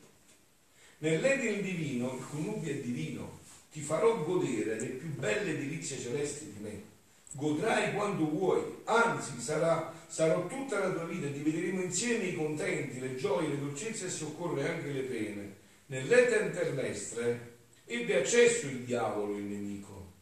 nell'Eden 0.99 1.63
divino 1.63 2.15
il 2.15 2.25
connubio 2.31 2.71
è 2.71 2.77
divino, 2.77 3.40
ti 3.71 3.81
farò 3.81 4.23
godere 4.25 4.81
le 4.81 4.87
più 4.87 5.09
belle 5.15 5.57
delizie 5.57 5.99
celesti 5.99 6.53
di 6.53 6.63
me 6.63 6.91
godrai 7.33 7.95
quando 7.95 8.29
vuoi, 8.29 8.63
anzi 8.85 9.41
sarà, 9.41 9.93
sarò 10.09 10.47
tutta 10.47 10.79
la 10.81 10.91
tua 10.91 11.05
vita, 11.05 11.27
divideremo 11.27 11.83
insieme 11.83 12.25
i 12.25 12.35
contenti, 12.35 12.99
le 12.99 13.15
gioie, 13.17 13.49
le 13.49 13.61
dolcezze 13.61 14.07
e 14.07 14.11
se 14.11 14.25
occorre 14.25 14.69
anche 14.69 14.91
le 14.91 15.03
pene. 15.03 15.57
Nell'Eten 15.87 16.53
terrestre 16.53 17.59
ebbe 17.85 18.21
accesso 18.21 18.67
il 18.67 18.81
diavolo, 18.81 19.37
il 19.37 19.45
nemico, 19.45 20.13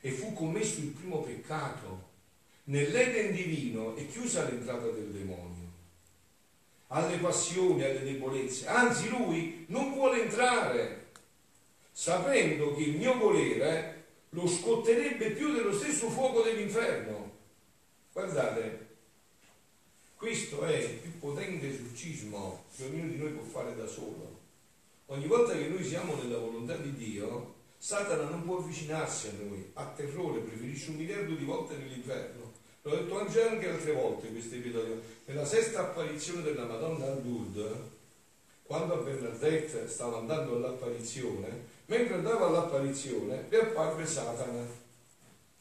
e 0.00 0.10
fu 0.10 0.32
commesso 0.32 0.80
il 0.80 0.88
primo 0.88 1.20
peccato. 1.20 2.06
Nell'Eden 2.64 3.34
divino 3.34 3.96
è 3.96 4.06
chiusa 4.06 4.44
l'entrata 4.44 4.88
del 4.88 5.10
demonio 5.10 5.56
alle 6.90 7.16
passioni, 7.18 7.82
alle 7.82 8.02
debolezze. 8.02 8.66
Anzi, 8.66 9.08
lui 9.10 9.66
non 9.68 9.92
vuole 9.92 10.22
entrare, 10.22 10.97
sapendo 11.98 12.76
che 12.76 12.82
il 12.82 12.96
mio 12.96 13.18
volere 13.18 14.04
lo 14.28 14.46
scotterebbe 14.46 15.32
più 15.32 15.52
dello 15.52 15.72
stesso 15.72 16.08
fuoco 16.08 16.42
dell'inferno. 16.42 17.32
Guardate, 18.12 18.86
questo 20.14 20.62
è 20.62 20.76
il 20.76 20.98
più 20.98 21.18
potente 21.18 21.68
esorcismo 21.68 22.66
che 22.76 22.84
ognuno 22.84 23.08
di 23.08 23.16
noi 23.16 23.32
può 23.32 23.42
fare 23.42 23.74
da 23.74 23.88
solo. 23.88 24.38
Ogni 25.06 25.26
volta 25.26 25.54
che 25.54 25.66
noi 25.66 25.82
siamo 25.82 26.14
nella 26.14 26.38
volontà 26.38 26.76
di 26.76 26.94
Dio, 26.94 27.54
Satana 27.78 28.28
non 28.28 28.44
può 28.44 28.58
avvicinarsi 28.58 29.26
a 29.26 29.32
noi, 29.42 29.68
ha 29.72 29.86
terrore, 29.86 30.38
preferisce 30.38 30.90
un 30.90 30.98
miliardo 30.98 31.34
di 31.34 31.44
volte 31.44 31.76
nell'inferno. 31.76 32.52
L'ho 32.82 32.94
detto 32.94 33.18
anche 33.18 33.68
altre 33.68 33.92
volte 33.92 34.28
questo 34.28 34.54
episodio. 34.54 35.02
Nella 35.24 35.44
sesta 35.44 35.80
apparizione 35.80 36.42
della 36.42 36.64
Madonna 36.64 37.06
a 37.06 37.14
Lourdes, 37.20 37.76
quando 38.62 38.94
a 38.94 39.02
Bernadette 39.02 39.88
stava 39.88 40.18
andando 40.18 40.54
all'apparizione, 40.54 41.76
Mentre 41.90 42.16
andava 42.16 42.48
all'apparizione, 42.48 43.46
vi 43.48 43.56
apparve 43.56 44.04
Satana, 44.04 44.62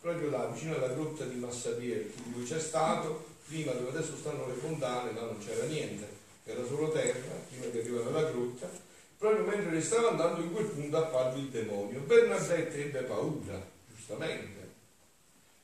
proprio 0.02 0.30
là, 0.30 0.48
vicino 0.48 0.76
alla 0.76 0.90
grotta 0.90 1.24
di 1.24 1.36
Massabier, 1.36 2.06
dove 2.26 2.44
c'è 2.44 2.60
stato, 2.60 3.28
prima 3.48 3.72
dove 3.72 3.92
adesso 3.92 4.18
stanno 4.18 4.46
le 4.46 4.56
fontane, 4.56 5.14
là 5.14 5.22
non 5.22 5.38
c'era 5.38 5.66
niente, 5.68 6.06
era 6.44 6.66
solo 6.66 6.90
terra, 6.90 7.34
prima 7.50 7.68
di 7.68 7.80
arrivare 7.80 8.10
alla 8.10 8.30
grotta, 8.30 8.70
proprio 9.18 9.46
mentre 9.46 9.72
ne 9.72 9.80
stava 9.80 10.10
andando 10.10 10.42
in 10.42 10.52
quel 10.52 10.66
punto 10.66 10.98
apparve 10.98 11.40
il 11.40 11.48
demonio. 11.48 12.02
Bernadette 12.02 12.78
ebbe 12.78 13.04
paura, 13.04 13.66
giustamente, 13.96 14.70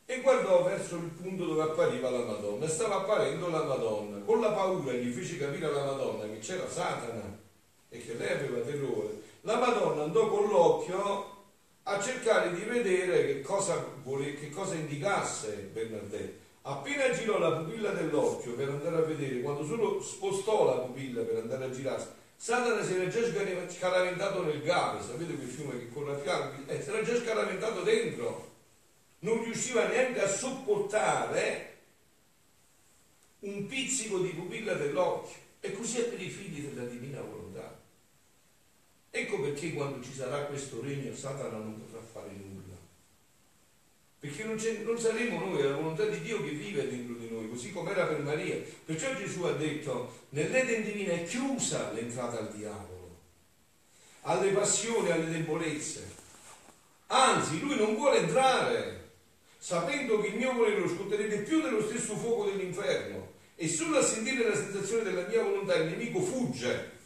e 0.06 0.22
guardò 0.22 0.64
verso 0.64 0.96
il 0.96 1.10
punto 1.10 1.44
dove 1.44 1.62
appariva 1.62 2.10
la 2.10 2.24
Madonna, 2.24 2.70
stava 2.70 3.02
apparendo 3.02 3.50
la 3.50 3.64
Madonna. 3.64 4.20
Con 4.24 4.40
la 4.40 4.54
paura 4.54 4.94
gli 4.94 5.12
fece 5.12 5.38
capire 5.38 5.66
alla 5.66 5.84
Madonna 5.84 6.24
che 6.24 6.40
c'era 6.40 6.70
Satana 6.70 7.38
e 7.90 7.98
che 8.00 8.14
lei 8.14 8.32
aveva 8.32 8.62
terrore 8.62 9.23
la 9.46 9.58
Madonna 9.58 10.04
andò 10.04 10.28
con 10.28 10.48
l'occhio 10.48 11.32
a 11.84 12.02
cercare 12.02 12.54
di 12.54 12.62
vedere 12.62 13.26
che 13.26 13.42
cosa, 13.42 13.86
vole, 14.04 14.36
che 14.36 14.50
cosa 14.50 14.76
indicasse 14.76 15.70
Bernardette. 15.74 16.42
Appena 16.62 17.10
girò 17.12 17.40
la 17.40 17.58
pupilla 17.58 17.92
dell'occhio 17.92 18.54
per 18.54 18.70
andare 18.70 18.96
a 18.96 19.02
vedere, 19.02 19.42
quando 19.42 19.66
solo 19.66 20.02
spostò 20.02 20.66
la 20.66 20.82
pupilla 20.82 21.24
per 21.24 21.38
andare 21.38 21.66
a 21.66 21.70
girarsi, 21.72 22.08
Satana 22.38 22.82
si 22.84 22.96
era 22.96 23.08
già 23.08 23.20
scaraventato 23.70 24.44
nel 24.44 24.62
Gave, 24.62 25.04
sapete 25.04 25.34
quel 25.34 25.48
fiume 25.48 25.80
che 25.80 25.90
corre 25.92 26.14
a 26.14 26.18
fianco? 26.18 26.72
Eh, 26.72 26.82
si 26.82 26.90
era 26.90 27.02
già 27.02 27.16
scaraventato 27.18 27.82
dentro, 27.82 28.52
non 29.20 29.44
riusciva 29.44 29.88
neanche 29.88 30.22
a 30.22 30.28
sopportare 30.28 31.72
un 33.40 33.66
pizzico 33.68 34.20
di 34.20 34.30
pupilla 34.30 34.74
dell'occhio. 34.74 35.42
E 35.60 35.72
così 35.74 36.00
è 36.00 36.04
per 36.04 36.22
i 36.22 36.30
figli 36.30 36.68
della 36.68 36.88
divina 36.88 37.22
volontà. 37.22 37.43
Ecco 39.16 39.42
perché 39.42 39.74
quando 39.74 40.04
ci 40.04 40.12
sarà 40.12 40.46
questo 40.46 40.82
regno 40.82 41.16
Satana 41.16 41.60
non 41.60 41.80
potrà 41.80 42.02
fare 42.02 42.32
nulla. 42.32 42.76
Perché 44.20 44.44
non, 44.44 44.58
non 44.84 44.98
saremo 44.98 45.40
noi, 45.40 45.62
è 45.62 45.66
la 45.66 45.76
volontà 45.76 46.06
di 46.06 46.20
Dio 46.22 46.44
che 46.44 46.50
vive 46.50 46.90
dentro 46.90 47.14
di 47.14 47.30
noi, 47.30 47.48
così 47.48 47.72
come 47.72 47.92
era 47.92 48.08
per 48.08 48.24
Maria. 48.24 48.60
Perciò 48.84 49.14
Gesù 49.14 49.44
ha 49.44 49.52
detto, 49.52 50.22
nell'Eden 50.30 50.84
divina 50.84 51.14
è 51.14 51.26
chiusa 51.26 51.92
l'entrata 51.92 52.40
al 52.40 52.52
diavolo, 52.56 53.20
alle 54.22 54.50
passioni, 54.50 55.12
alle 55.12 55.30
debolezze. 55.30 56.12
Anzi, 57.06 57.60
lui 57.60 57.76
non 57.76 57.94
vuole 57.94 58.18
entrare, 58.18 59.12
sapendo 59.60 60.22
che 60.22 60.30
il 60.30 60.38
mio 60.38 60.54
volere 60.54 60.80
lo 60.80 60.90
scotterebbe 60.90 61.44
più 61.44 61.62
dello 61.62 61.84
stesso 61.84 62.16
fuoco 62.16 62.46
dell'inferno. 62.46 63.34
E 63.56 63.68
solo 63.68 64.00
a 64.00 64.04
sentire 64.04 64.50
la 64.50 64.56
sensazione 64.56 65.04
della 65.04 65.28
mia 65.28 65.44
volontà 65.44 65.76
il 65.76 65.92
nemico 65.92 66.20
fugge 66.20 67.02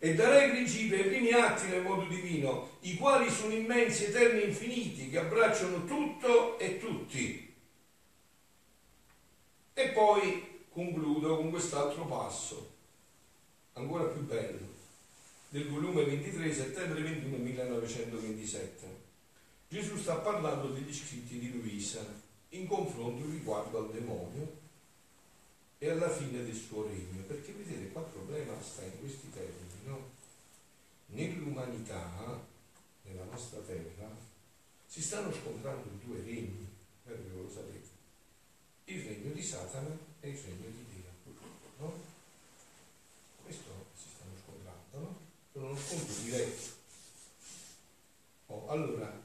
e 0.00 0.14
darà 0.14 0.44
i 0.44 0.50
principi 0.50 0.94
ai 0.94 1.08
primi 1.08 1.32
atti 1.32 1.66
nel 1.66 1.82
modo 1.82 2.06
divino, 2.06 2.76
i 2.80 2.96
quali 2.96 3.28
sono 3.30 3.52
immensi, 3.52 4.04
eterni, 4.04 4.44
infiniti, 4.44 5.10
che 5.10 5.18
abbracciano 5.18 5.84
tutto 5.84 6.58
e 6.58 6.78
tutti. 6.78 7.54
E 9.74 9.88
poi 9.88 10.66
concludo 10.70 11.36
con 11.36 11.50
quest'altro 11.50 12.04
passo, 12.06 12.74
ancora 13.72 14.04
più 14.04 14.22
bello, 14.22 14.76
del 15.48 15.68
volume 15.68 16.04
23, 16.04 16.52
settembre 16.52 17.02
21, 17.02 17.36
1927. 17.36 19.06
Gesù 19.68 19.96
sta 19.96 20.16
parlando 20.16 20.68
degli 20.68 20.94
scritti 20.94 21.38
di 21.38 21.50
Luisa 21.50 22.04
in 22.50 22.66
confronto 22.66 23.28
riguardo 23.28 23.78
al 23.78 23.90
demonio 23.90 24.66
e 25.78 25.90
alla 25.90 26.08
fine 26.08 26.44
del 26.44 26.54
suo 26.54 26.86
regno, 26.86 27.22
perché 27.26 27.52
vedete 27.52 27.90
qua 27.90 28.02
il 28.02 28.08
problema 28.12 28.54
sta 28.62 28.82
in 28.84 28.98
questi 28.98 29.30
termini 29.30 29.77
no? 29.88 30.10
Nell'umanità, 31.06 32.44
nella 33.02 33.24
nostra 33.24 33.60
terra, 33.60 34.14
si 34.86 35.02
stanno 35.02 35.32
scontrando 35.32 35.88
due 36.04 36.22
regni, 36.22 36.68
spero 37.00 37.22
che 37.22 37.28
lo 37.34 37.50
sapete, 37.50 37.88
il 38.84 39.04
regno 39.04 39.32
di 39.32 39.42
Satana 39.42 39.98
e 40.20 40.28
il 40.28 40.38
regno 40.38 40.66
di 40.66 40.84
Dio, 40.92 41.34
no? 41.78 41.92
Questo 43.42 43.86
si 43.94 44.08
stanno 44.14 44.32
scontrando, 44.44 44.98
no? 44.98 45.18
Sono 45.52 45.66
uno 45.66 45.76
scontro 45.76 46.14
diretto. 46.22 46.76
Oh, 48.46 48.68
allora, 48.68 49.22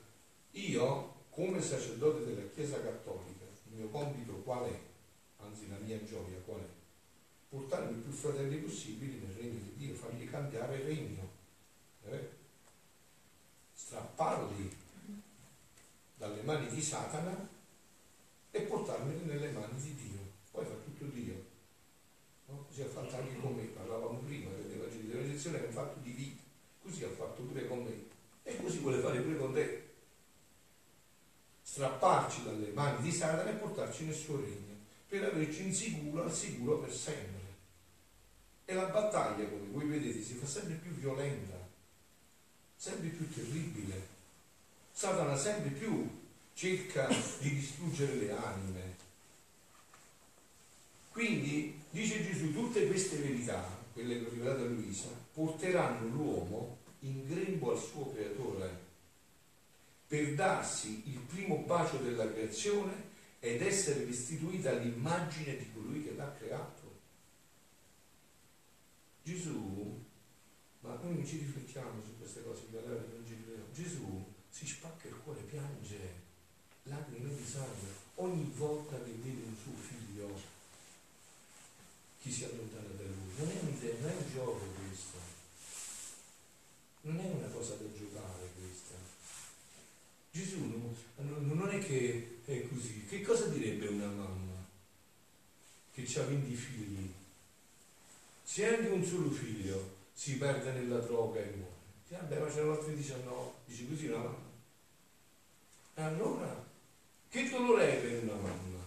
io, 0.51 1.13
come 1.29 1.61
sacerdote 1.61 2.25
della 2.25 2.49
Chiesa 2.49 2.81
Cattolica, 2.81 3.45
il 3.69 3.77
mio 3.77 3.89
compito 3.89 4.33
qual 4.43 4.69
è? 4.69 4.79
Anzi, 5.37 5.69
la 5.69 5.77
mia 5.77 6.03
gioia 6.03 6.39
qual 6.45 6.59
è? 6.59 6.82
Portare 7.53 7.91
i 7.91 7.95
più 7.95 8.11
fratelli 8.11 8.57
possibili 8.57 9.19
nel 9.19 9.35
regno 9.35 9.59
di 9.59 9.75
Dio, 9.77 9.93
fargli 9.93 10.27
cambiare 10.27 10.77
il 10.77 10.85
regno, 10.85 11.29
eh? 12.09 12.29
strapparli 13.75 14.75
dalle 16.15 16.41
mani 16.41 16.67
di 16.69 16.81
Satana 16.81 17.47
e 18.49 18.61
portarli 18.61 19.23
nelle 19.25 19.51
mani 19.51 19.79
di 19.79 19.95
Dio. 19.95 20.31
Poi 20.49 20.65
fa 20.65 20.73
tutto 20.83 21.05
Dio. 21.05 21.45
No? 22.47 22.65
Così 22.67 22.81
ha 22.81 22.87
fatto 22.87 23.15
anche 23.17 23.37
con 23.39 23.53
me, 23.53 23.65
parlavamo 23.65 24.17
prima 24.19 24.49
redenzione, 24.49 25.61
è 25.61 25.67
un 25.67 25.73
fatto 25.73 25.99
di 25.99 26.11
vita, 26.11 26.41
così 26.81 27.03
ha 27.03 27.09
fatto 27.09 27.43
pure 27.43 27.67
con 27.67 27.83
me 27.83 28.11
e 28.41 28.57
così 28.57 28.79
vuole 28.79 28.99
fare 28.99 29.21
pure 29.21 29.37
con 29.37 29.53
te. 29.53 29.91
Strapparci 31.61 32.45
dalle 32.45 32.71
mani 32.71 33.03
di 33.03 33.11
Satana 33.11 33.51
e 33.51 33.53
portarci 33.53 34.05
nel 34.05 34.15
suo 34.15 34.37
regno 34.37 34.73
per 35.07 35.23
averci 35.23 35.65
in 35.65 35.73
sicuro, 35.73 36.23
al 36.23 36.33
sicuro 36.33 36.79
per 36.79 36.91
sempre. 36.91 37.32
E 38.73 38.75
la 38.75 38.85
battaglia, 38.85 39.47
come 39.47 39.67
voi 39.69 39.85
vedete, 39.85 40.23
si 40.23 40.33
fa 40.33 40.47
sempre 40.47 40.73
più 40.81 40.89
violenta, 40.93 41.53
sempre 42.75 43.09
più 43.09 43.31
terribile. 43.31 44.07
Satana 44.91 45.37
sempre 45.37 45.69
più 45.69 46.09
cerca 46.55 47.07
di 47.37 47.53
distruggere 47.53 48.15
le 48.15 48.31
anime. 48.31 48.95
Quindi, 51.11 51.81
dice 51.91 52.23
Gesù, 52.23 52.51
tutte 52.51 52.87
queste 52.87 53.17
verità, 53.17 53.63
quelle 53.93 54.17
che 54.17 54.25
ho 54.25 54.29
rivelato 54.31 54.63
a 54.63 54.65
Luisa, 54.65 55.09
porteranno 55.31 56.07
l'uomo 56.07 56.77
in 57.01 57.27
grembo 57.27 57.73
al 57.73 57.79
suo 57.79 58.11
creatore 58.11 58.79
per 60.07 60.33
darsi 60.33 61.03
il 61.11 61.19
primo 61.19 61.57
bacio 61.57 61.97
della 61.97 62.27
creazione 62.27 63.11
ed 63.39 63.61
essere 63.61 64.03
restituita 64.05 64.71
all'immagine 64.71 65.57
di 65.57 65.71
colui 65.71 66.03
che 66.03 66.15
l'ha 66.15 66.33
creato. 66.39 66.72
Gesù, 69.23 70.03
ma 70.81 70.99
noi 71.01 71.15
non 71.15 71.25
ci 71.25 71.37
riflettiamo 71.37 72.01
su 72.03 72.17
queste 72.17 72.43
cose, 72.43 72.67
non 72.71 73.23
ci 73.25 73.41
Gesù 73.73 74.31
si 74.49 74.67
spacca 74.67 75.07
il 75.07 75.15
cuore, 75.23 75.41
piange, 75.41 75.97
lacrime 76.83 77.35
di 77.35 77.43
sangue, 77.43 77.87
ogni 78.15 78.51
volta 78.55 79.01
che 79.01 79.11
vede 79.11 79.41
un 79.43 79.55
suo 79.61 79.73
figlio 79.73 80.39
chi 82.21 82.31
si 82.31 82.43
allontana 82.43 82.89
da 82.89 83.03
lui. 83.03 83.33
Non 83.37 83.49
è 83.49 84.13
un 84.13 84.31
gioco 84.31 84.65
questo. 84.77 85.17
Non 87.01 87.19
è 87.19 87.25
una 87.25 87.47
cosa 87.47 87.75
da 87.75 87.91
giocare 87.97 88.49
questa. 88.59 88.95
Gesù 90.31 90.95
non 91.17 91.69
è 91.69 91.79
che 91.79 92.41
è 92.45 92.67
così. 92.67 93.05
Che 93.05 93.21
cosa 93.21 93.47
direbbe 93.47 93.87
una 93.87 94.07
mamma 94.07 94.65
che 95.91 96.19
ha 96.19 96.23
20 96.23 96.53
figli 96.53 97.13
se 98.53 98.67
anche 98.67 98.89
un 98.89 99.03
solo 99.03 99.31
figlio 99.31 99.95
si 100.13 100.37
perde 100.37 100.73
nella 100.73 100.99
droga 100.99 101.39
e 101.39 101.53
muore, 101.55 101.73
dice, 102.03 102.21
vabbè, 102.21 102.39
ma 102.39 102.45
c'erano 102.45 102.73
altri 102.73 102.93
19, 102.93 103.51
dice 103.65 103.87
così 103.87 104.05
una 104.05 104.17
mamma. 104.17 104.51
E 105.95 106.01
allora, 106.03 106.65
che 107.29 107.49
dolore 107.49 107.97
è 107.97 107.99
per 107.99 108.21
una 108.21 108.35
mamma? 108.35 108.79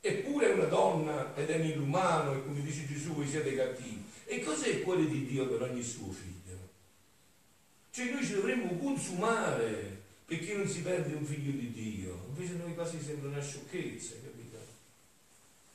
Eppure 0.00 0.46
è 0.46 0.52
una 0.52 0.66
donna 0.66 1.34
ed 1.34 1.50
è 1.50 1.56
un 1.56 1.66
inumano 1.66 2.34
e 2.34 2.44
come 2.44 2.62
dice 2.62 2.86
Gesù 2.86 3.14
voi 3.14 3.26
siete 3.26 3.52
cattivi. 3.56 4.04
E 4.26 4.44
cos'è 4.44 4.68
il 4.68 4.82
cuore 4.82 5.08
di 5.08 5.26
Dio 5.26 5.48
per 5.48 5.62
ogni 5.62 5.82
suo 5.82 6.12
figlio? 6.12 6.56
Cioè 7.90 8.12
noi 8.12 8.24
ci 8.24 8.34
dovremmo 8.34 8.76
consumare 8.76 10.02
perché 10.24 10.54
non 10.54 10.68
si 10.68 10.82
perde 10.82 11.16
un 11.16 11.24
figlio 11.24 11.50
di 11.50 11.72
Dio. 11.72 12.26
Invece 12.28 12.52
noi 12.52 12.74
quasi 12.74 13.02
sembra 13.02 13.28
una 13.28 13.42
sciocchezza, 13.42 14.14
capito? 14.22 14.58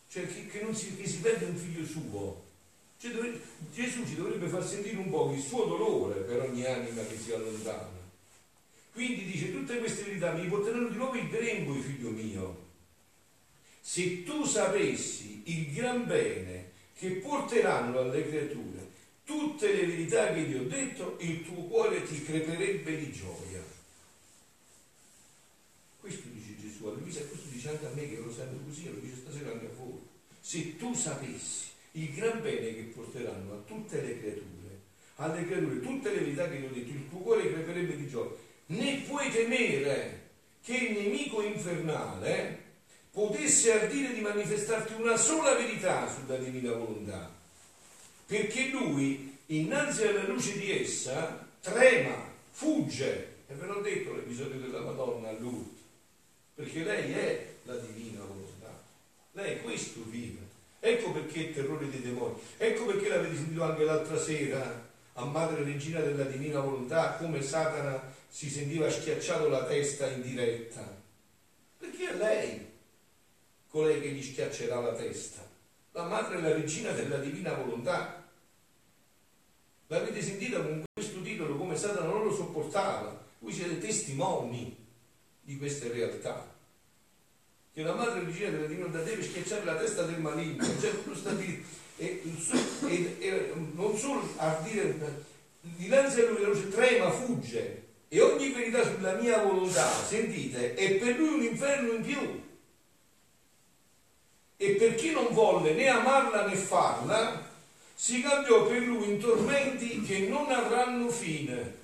Cioè 0.07 0.25
che, 0.25 0.47
che, 0.47 0.73
si, 0.73 0.95
che 0.95 1.05
si 1.05 1.17
perde 1.17 1.45
un 1.47 1.57
figlio 1.57 1.85
suo. 1.85 2.46
Cioè, 2.99 3.11
dovrebbe, 3.11 3.41
Gesù 3.73 4.05
ci 4.05 4.15
dovrebbe 4.15 4.47
far 4.47 4.65
sentire 4.65 4.97
un 4.97 5.09
po' 5.09 5.31
il 5.33 5.41
suo 5.41 5.65
dolore 5.65 6.21
per 6.21 6.41
ogni 6.41 6.65
anima 6.65 7.03
che 7.05 7.17
si 7.17 7.31
allontana. 7.31 7.95
Quindi 8.93 9.25
dice, 9.25 9.51
tutte 9.51 9.77
queste 9.77 10.03
verità 10.03 10.33
mi 10.33 10.47
porteranno 10.47 10.89
di 10.89 10.95
nuovo 10.95 11.15
in 11.15 11.29
grembo, 11.29 11.73
figlio 11.73 12.09
mio. 12.09 12.65
Se 13.81 14.23
tu 14.23 14.43
sapessi 14.43 15.43
il 15.45 15.71
gran 15.73 16.05
bene 16.05 16.71
che 16.95 17.11
porteranno 17.11 17.99
alle 17.99 18.27
creature 18.27 18.87
tutte 19.27 19.73
le 19.73 19.85
verità 19.85 20.33
che 20.33 20.47
ti 20.47 20.55
ho 20.55 20.63
detto, 20.63 21.17
il 21.19 21.43
tuo 21.43 21.63
cuore 21.63 22.01
ti 22.03 22.23
creperebbe 22.23 22.97
di 22.97 23.11
gioia. 23.11 23.61
Questo 25.99 26.29
dice 26.29 26.55
Gesù 26.57 26.85
a 26.85 26.93
Luisa 26.93 27.19
questo 27.25 27.49
dice 27.49 27.69
anche 27.69 27.85
a 27.87 27.89
me 27.93 28.09
che 28.09 28.21
lo 28.23 28.31
sento 28.31 28.63
così 28.63 28.85
lo 28.85 28.99
dice 29.01 29.17
stasera 29.17 29.51
anche 29.51 29.65
a 29.65 29.75
voi. 29.75 29.99
Se 30.39 30.77
tu 30.77 30.93
sapessi 30.93 31.66
il 31.97 32.13
gran 32.13 32.41
bene 32.41 32.75
che 32.75 32.91
porteranno 32.93 33.53
a 33.53 33.61
tutte 33.65 33.99
le 34.01 34.19
creature, 34.19 34.81
alle 35.15 35.45
creature, 35.45 35.79
tutte 35.79 36.11
le 36.11 36.19
verità 36.19 36.47
che 36.47 36.57
vi 36.57 36.65
ho 36.65 36.69
detto, 36.69 36.91
il 36.91 37.09
tuo 37.09 37.19
cuore 37.19 37.51
creperebbe 37.51 37.97
di 37.97 38.07
gioia. 38.07 38.31
Né 38.67 39.03
puoi 39.07 39.31
temere 39.31 40.29
che 40.61 40.75
il 40.75 40.97
nemico 40.97 41.41
infernale 41.41 42.65
potesse 43.11 43.71
ardire 43.71 44.13
di 44.13 44.21
manifestarti 44.21 44.93
una 44.93 45.17
sola 45.17 45.55
verità 45.55 46.07
sulla 46.07 46.37
divina 46.37 46.73
volontà, 46.73 47.33
perché 48.27 48.67
lui, 48.69 49.35
innanzi 49.47 50.03
alla 50.03 50.27
luce 50.27 50.55
di 50.59 50.79
essa, 50.79 51.47
trema, 51.61 52.31
fugge. 52.51 53.35
E 53.47 53.53
ve 53.55 53.65
l'ho 53.65 53.79
detto 53.79 54.13
l'episodio 54.13 54.59
della 54.59 54.81
Madonna 54.81 55.29
a 55.29 55.39
Lourdes, 55.39 55.81
perché 56.53 56.83
lei 56.83 57.11
è 57.13 57.47
la 57.63 57.77
divina 57.77 58.19
volontà, 58.19 58.83
lei 59.31 59.61
questo 59.61 60.03
vive. 60.03 60.46
Ecco 60.79 61.11
perché 61.11 61.39
il 61.39 61.53
terrore 61.53 61.89
dei 61.89 62.01
demoni. 62.01 62.39
Ecco 62.57 62.85
perché 62.85 63.09
l'avete 63.09 63.35
sentito 63.35 63.63
anche 63.63 63.83
l'altra 63.83 64.17
sera 64.17 64.85
a 65.13 65.25
Madre 65.25 65.63
Regina 65.63 65.99
della 65.99 66.25
Divina 66.25 66.59
Volontà, 66.59 67.15
come 67.15 67.41
Satana 67.41 68.13
si 68.27 68.49
sentiva 68.49 68.89
schiacciato 68.89 69.49
la 69.49 69.65
testa 69.65 70.07
in 70.07 70.21
diretta. 70.21 70.95
Perché 71.77 72.09
è 72.09 72.15
lei 72.15 72.65
colei 73.67 73.99
che 73.99 74.09
gli 74.09 74.21
schiaccerà 74.21 74.79
la 74.79 74.93
testa. 74.93 75.45
La 75.91 76.03
Madre 76.03 76.37
e 76.37 76.41
la 76.41 76.53
Regina 76.53 76.91
della 76.91 77.17
Divina 77.17 77.53
Volontà. 77.53 78.23
L'avete 79.87 80.21
sentita 80.21 80.61
con 80.61 80.83
questo 80.93 81.21
titolo 81.21 81.55
come 81.55 81.75
Satana 81.75 82.05
non 82.05 82.23
lo 82.23 82.33
sopportava. 82.33 83.25
Voi 83.39 83.53
siete 83.53 83.79
testimoni 83.79 84.75
di 85.41 85.57
queste 85.57 85.91
realtà 85.91 86.55
che 87.77 87.83
la 87.83 87.93
madre 87.93 88.23
regina 88.25 88.49
della 88.49 88.65
divinità 88.65 89.03
deve 89.03 89.21
schiacciare 89.21 89.63
la 89.63 89.75
testa 89.75 90.01
del 90.01 90.19
maligno, 90.19 90.63
cioè 90.81 91.33
dire, 91.35 91.63
e, 91.97 92.23
e, 92.87 93.17
e, 93.19 93.53
non 93.73 93.95
solo 93.95 94.27
a 94.37 94.59
dire 94.63 94.97
dinanzi 95.61 96.21
a 96.21 96.27
lui 96.27 96.41
la 96.41 96.47
luce 96.47 96.69
trema, 96.69 97.11
fugge 97.11 97.83
e 98.07 98.19
ogni 98.19 98.49
verità 98.49 98.83
sulla 98.83 99.13
mia 99.13 99.43
volontà, 99.43 99.87
sentite, 99.91 100.73
è 100.73 100.95
per 100.95 101.19
lui 101.19 101.35
un 101.35 101.43
inferno 101.43 101.91
in 101.91 102.01
più. 102.01 102.43
E 104.57 104.69
per 104.71 104.95
chi 104.95 105.11
non 105.11 105.27
volle 105.29 105.73
né 105.73 105.87
amarla 105.87 106.47
né 106.47 106.55
farla, 106.55 107.47
si 107.93 108.23
cambiò 108.23 108.65
per 108.65 108.81
lui 108.81 109.07
in 109.07 109.19
tormenti 109.19 110.01
che 110.01 110.27
non 110.27 110.49
avranno 110.49 111.11
fine. 111.11 111.75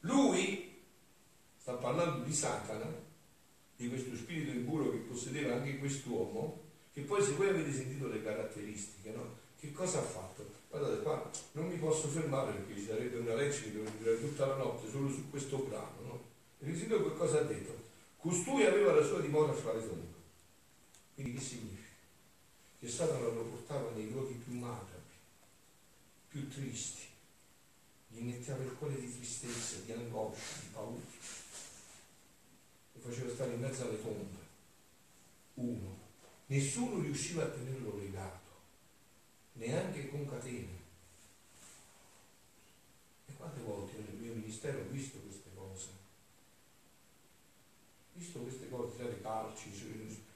Lui 0.00 0.53
sta 0.53 0.53
parlando 1.84 2.24
di 2.24 2.32
Satana, 2.32 2.90
di 3.76 3.88
questo 3.90 4.16
spirito 4.16 4.52
impuro 4.52 4.90
che 4.90 4.96
possedeva 4.96 5.56
anche 5.56 5.78
quest'uomo, 5.78 6.62
che 6.94 7.02
poi 7.02 7.22
se 7.22 7.32
voi 7.32 7.50
avete 7.50 7.70
sentito 7.74 8.08
le 8.08 8.22
caratteristiche, 8.22 9.10
no? 9.10 9.36
che 9.60 9.70
cosa 9.70 9.98
ha 9.98 10.02
fatto? 10.02 10.50
Guardate 10.70 11.02
qua, 11.02 11.30
non 11.52 11.66
mi 11.66 11.76
posso 11.76 12.08
fermare 12.08 12.52
perché 12.52 12.80
ci 12.80 12.86
sarebbe 12.86 13.18
una 13.18 13.34
lezione 13.34 13.66
che 13.66 13.72
devo 13.72 13.90
dire 13.98 14.18
tutta 14.18 14.46
la 14.46 14.56
notte 14.56 14.90
solo 14.90 15.10
su 15.10 15.28
questo 15.28 15.58
brano, 15.58 16.00
no? 16.00 16.22
Il 16.60 16.70
Isidoro 16.70 17.10
che 17.10 17.16
cosa 17.18 17.40
ha 17.40 17.42
detto? 17.42 17.76
Costui 18.16 18.64
aveva 18.64 18.94
la 18.94 19.04
sua 19.04 19.20
dimora 19.20 19.52
fra 19.52 19.74
le 19.74 19.86
tombe. 19.86 20.14
Quindi 21.14 21.34
che 21.34 21.40
significa? 21.40 21.96
Che 22.80 22.88
Satana 22.88 23.26
lo 23.26 23.42
portava 23.42 23.90
nei 23.90 24.10
luoghi 24.10 24.34
più 24.42 24.54
macabri, 24.54 25.14
più 26.30 26.48
tristi, 26.48 27.02
gli 28.08 28.22
metteva 28.22 28.62
il 28.64 28.74
cuore 28.78 28.98
di 28.98 29.12
tristezza, 29.12 29.76
di 29.84 29.92
angoscia, 29.92 30.60
di 30.60 30.68
paura. 30.72 31.43
Lo 32.94 33.00
faceva 33.00 33.30
stare 33.32 33.52
in 33.52 33.60
mezzo 33.60 33.82
alle 33.82 34.02
tombe. 34.02 34.38
Uno. 35.54 35.98
Nessuno 36.46 37.00
riusciva 37.00 37.44
a 37.44 37.48
tenerlo 37.48 37.96
legato, 37.96 38.50
neanche 39.54 40.08
con 40.08 40.28
catene. 40.28 40.82
E 43.26 43.32
quante 43.36 43.60
volte 43.62 43.96
nel 43.98 44.16
mio 44.20 44.34
ministero 44.34 44.80
ho 44.80 44.88
visto 44.90 45.18
queste 45.18 45.48
cose? 45.54 45.88
Visto 48.12 48.40
queste 48.40 48.68
cose, 48.68 48.96
tirare 48.96 49.20
calci, 49.22 49.70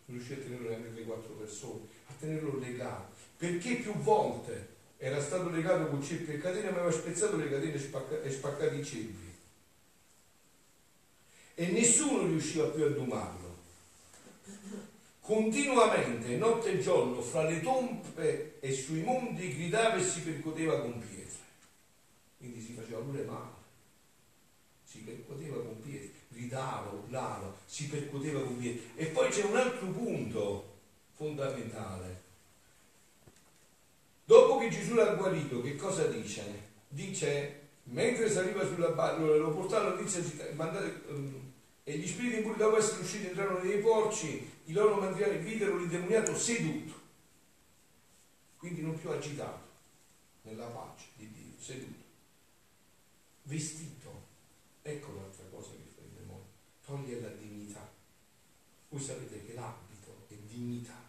non 0.07 0.16
riusciva 0.16 0.40
a 0.40 0.44
tenerlo 0.44 0.68
neanche 0.68 0.90
le 0.90 1.05
quattro 1.05 1.35
persone, 1.35 1.87
a 2.07 2.12
tenerlo 2.18 2.59
legato. 2.59 3.12
Perché 3.37 3.77
più 3.77 3.92
volte 3.94 4.77
era 4.97 5.23
stato 5.23 5.51
legato 5.51 5.88
con 5.88 6.03
cerchio 6.03 6.35
e 6.35 6.38
catene, 6.38 6.68
aveva 6.68 6.90
spezzato 6.90 7.37
le 7.37 7.49
catene 7.49 7.75
e 7.75 8.31
spaccato 8.31 8.75
i 8.75 8.85
ceppi. 8.85 9.37
E 11.61 11.66
nessuno 11.66 12.27
riusciva 12.27 12.66
più 12.66 12.85
a 12.85 12.88
domarlo. 12.88 13.57
Continuamente, 15.21 16.37
notte 16.37 16.71
e 16.71 16.79
giorno, 16.79 17.21
fra 17.21 17.42
le 17.42 17.61
tombe 17.61 18.61
e 18.61 18.73
sui 18.73 19.03
monti, 19.03 19.57
gridava 19.57 19.97
e 19.97 20.05
si 20.05 20.21
percoteva 20.21 20.81
con 20.81 21.01
pietre. 21.01 21.47
Quindi 22.38 22.61
si 22.61 22.75
faceva 22.75 23.01
pure 23.01 23.25
male. 23.25 23.57
Si 24.85 24.99
percoteva 25.01 25.57
con 25.57 25.83
pietre, 25.83 26.11
gridava, 26.29 26.90
urlava, 26.90 27.53
si 27.66 27.88
percoteva 27.88 28.40
con 28.40 28.57
pietre. 28.57 28.83
E 28.94 29.07
poi 29.07 29.29
c'è 29.29 29.42
un 29.42 29.57
altro 29.57 29.88
punto 29.88 30.77
fondamentale 31.16 32.27
Dopo 34.29 34.59
che 34.59 34.68
Gesù 34.68 34.92
l'ha 34.92 35.14
guarito, 35.14 35.62
che 35.62 35.75
cosa 35.75 36.07
dice? 36.07 36.42
Dice, 36.87 37.61
mentre 37.85 38.31
saliva 38.31 38.62
sulla 38.62 38.90
barca, 38.90 39.23
lo 39.23 39.55
portarono 39.55 39.94
notizia 39.94 40.23
mandate, 40.53 41.01
um, 41.09 41.47
e 41.88 41.96
gli 41.96 42.07
spiriti 42.07 42.37
impuri 42.37 42.59
dopo 42.59 42.77
essere 42.77 43.01
usciti 43.01 43.29
entrarono 43.29 43.62
nei 43.62 43.79
porci, 43.79 44.46
i 44.66 44.72
loro 44.74 44.96
mandriani 44.96 45.38
videro 45.38 45.79
l'indemoniato 45.79 46.37
seduto, 46.37 46.92
quindi 48.59 48.83
non 48.83 48.98
più 48.98 49.09
agitato, 49.09 49.66
nella 50.42 50.66
pace 50.66 51.07
di 51.16 51.33
Dio, 51.33 51.59
seduto, 51.59 52.05
vestito. 53.44 54.27
Ecco 54.83 55.14
l'altra 55.14 55.46
cosa 55.51 55.70
che 55.70 55.90
fa 55.94 56.03
il 56.03 56.11
demonio, 56.11 56.44
toglie 56.85 57.22
la 57.22 57.31
dignità. 57.31 57.90
Voi 58.90 59.01
sapete 59.01 59.46
che 59.46 59.55
l'abito 59.55 60.27
è 60.29 60.35
dignità 60.46 61.07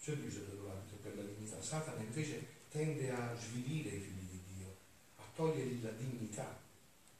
Cioè 0.00 0.16
Dio 0.16 0.28
ci 0.28 0.38
l'abito 0.38 0.96
per 1.00 1.14
la 1.14 1.22
dignità. 1.22 1.62
Satana 1.62 2.02
invece 2.02 2.44
tende 2.68 3.12
a 3.12 3.36
svilire 3.36 3.90
i 3.90 4.00
figli 4.00 4.28
di 4.28 4.40
Dio, 4.56 4.76
a 5.18 5.22
togliergli 5.36 5.80
la 5.80 5.90
dignità. 5.90 6.61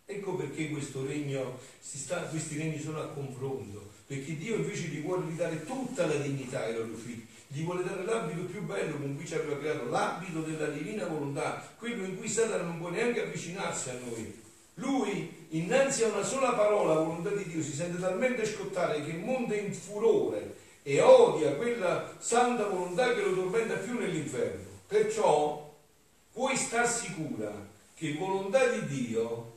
Ecco 0.04 0.34
perché 0.34 0.68
questo 0.70 1.06
regno, 1.06 1.58
sta, 1.80 2.22
questi 2.22 2.58
regni 2.58 2.80
sono 2.80 3.00
a 3.00 3.08
confronto, 3.08 3.90
perché 4.06 4.36
Dio 4.36 4.56
invece 4.56 4.88
gli 4.88 5.00
vuole 5.00 5.26
ridare 5.28 5.64
tutta 5.64 6.06
la 6.06 6.16
dignità 6.16 6.64
ai 6.64 6.74
loro 6.74 6.94
figli, 6.94 7.24
gli 7.46 7.62
vuole 7.62 7.84
dare 7.84 8.04
l'abito 8.04 8.42
più 8.44 8.62
bello 8.62 8.96
con 8.96 9.16
cui 9.16 9.26
ci 9.26 9.34
aveva 9.34 9.58
creato, 9.58 9.88
l'abito 9.88 10.40
della 10.40 10.66
divina 10.66 11.06
volontà, 11.06 11.74
quello 11.78 12.04
in 12.04 12.18
cui 12.18 12.28
Satana 12.28 12.64
non 12.64 12.78
può 12.78 12.90
neanche 12.90 13.22
avvicinarsi 13.22 13.90
a 13.90 13.98
noi. 14.04 14.40
Lui, 14.74 15.46
innanzi 15.50 16.02
a 16.02 16.08
una 16.08 16.24
sola 16.24 16.52
parola, 16.52 16.94
la 16.94 17.00
volontà 17.00 17.30
di 17.30 17.44
Dio, 17.44 17.62
si 17.62 17.72
sente 17.72 18.00
talmente 18.00 18.44
scottare 18.44 19.04
che 19.04 19.12
monta 19.12 19.54
in 19.54 19.72
furore 19.72 20.56
e 20.82 21.00
odia 21.00 21.54
quella 21.54 22.16
santa 22.18 22.66
volontà 22.66 23.14
che 23.14 23.22
lo 23.22 23.34
tormenta 23.34 23.74
più 23.74 23.98
nell'inferno. 23.98 24.64
Perciò 24.86 25.74
puoi 26.32 26.56
star 26.56 26.88
sicura 26.88 27.52
che 27.94 28.14
volontà 28.14 28.66
di 28.66 28.86
Dio 28.86 29.51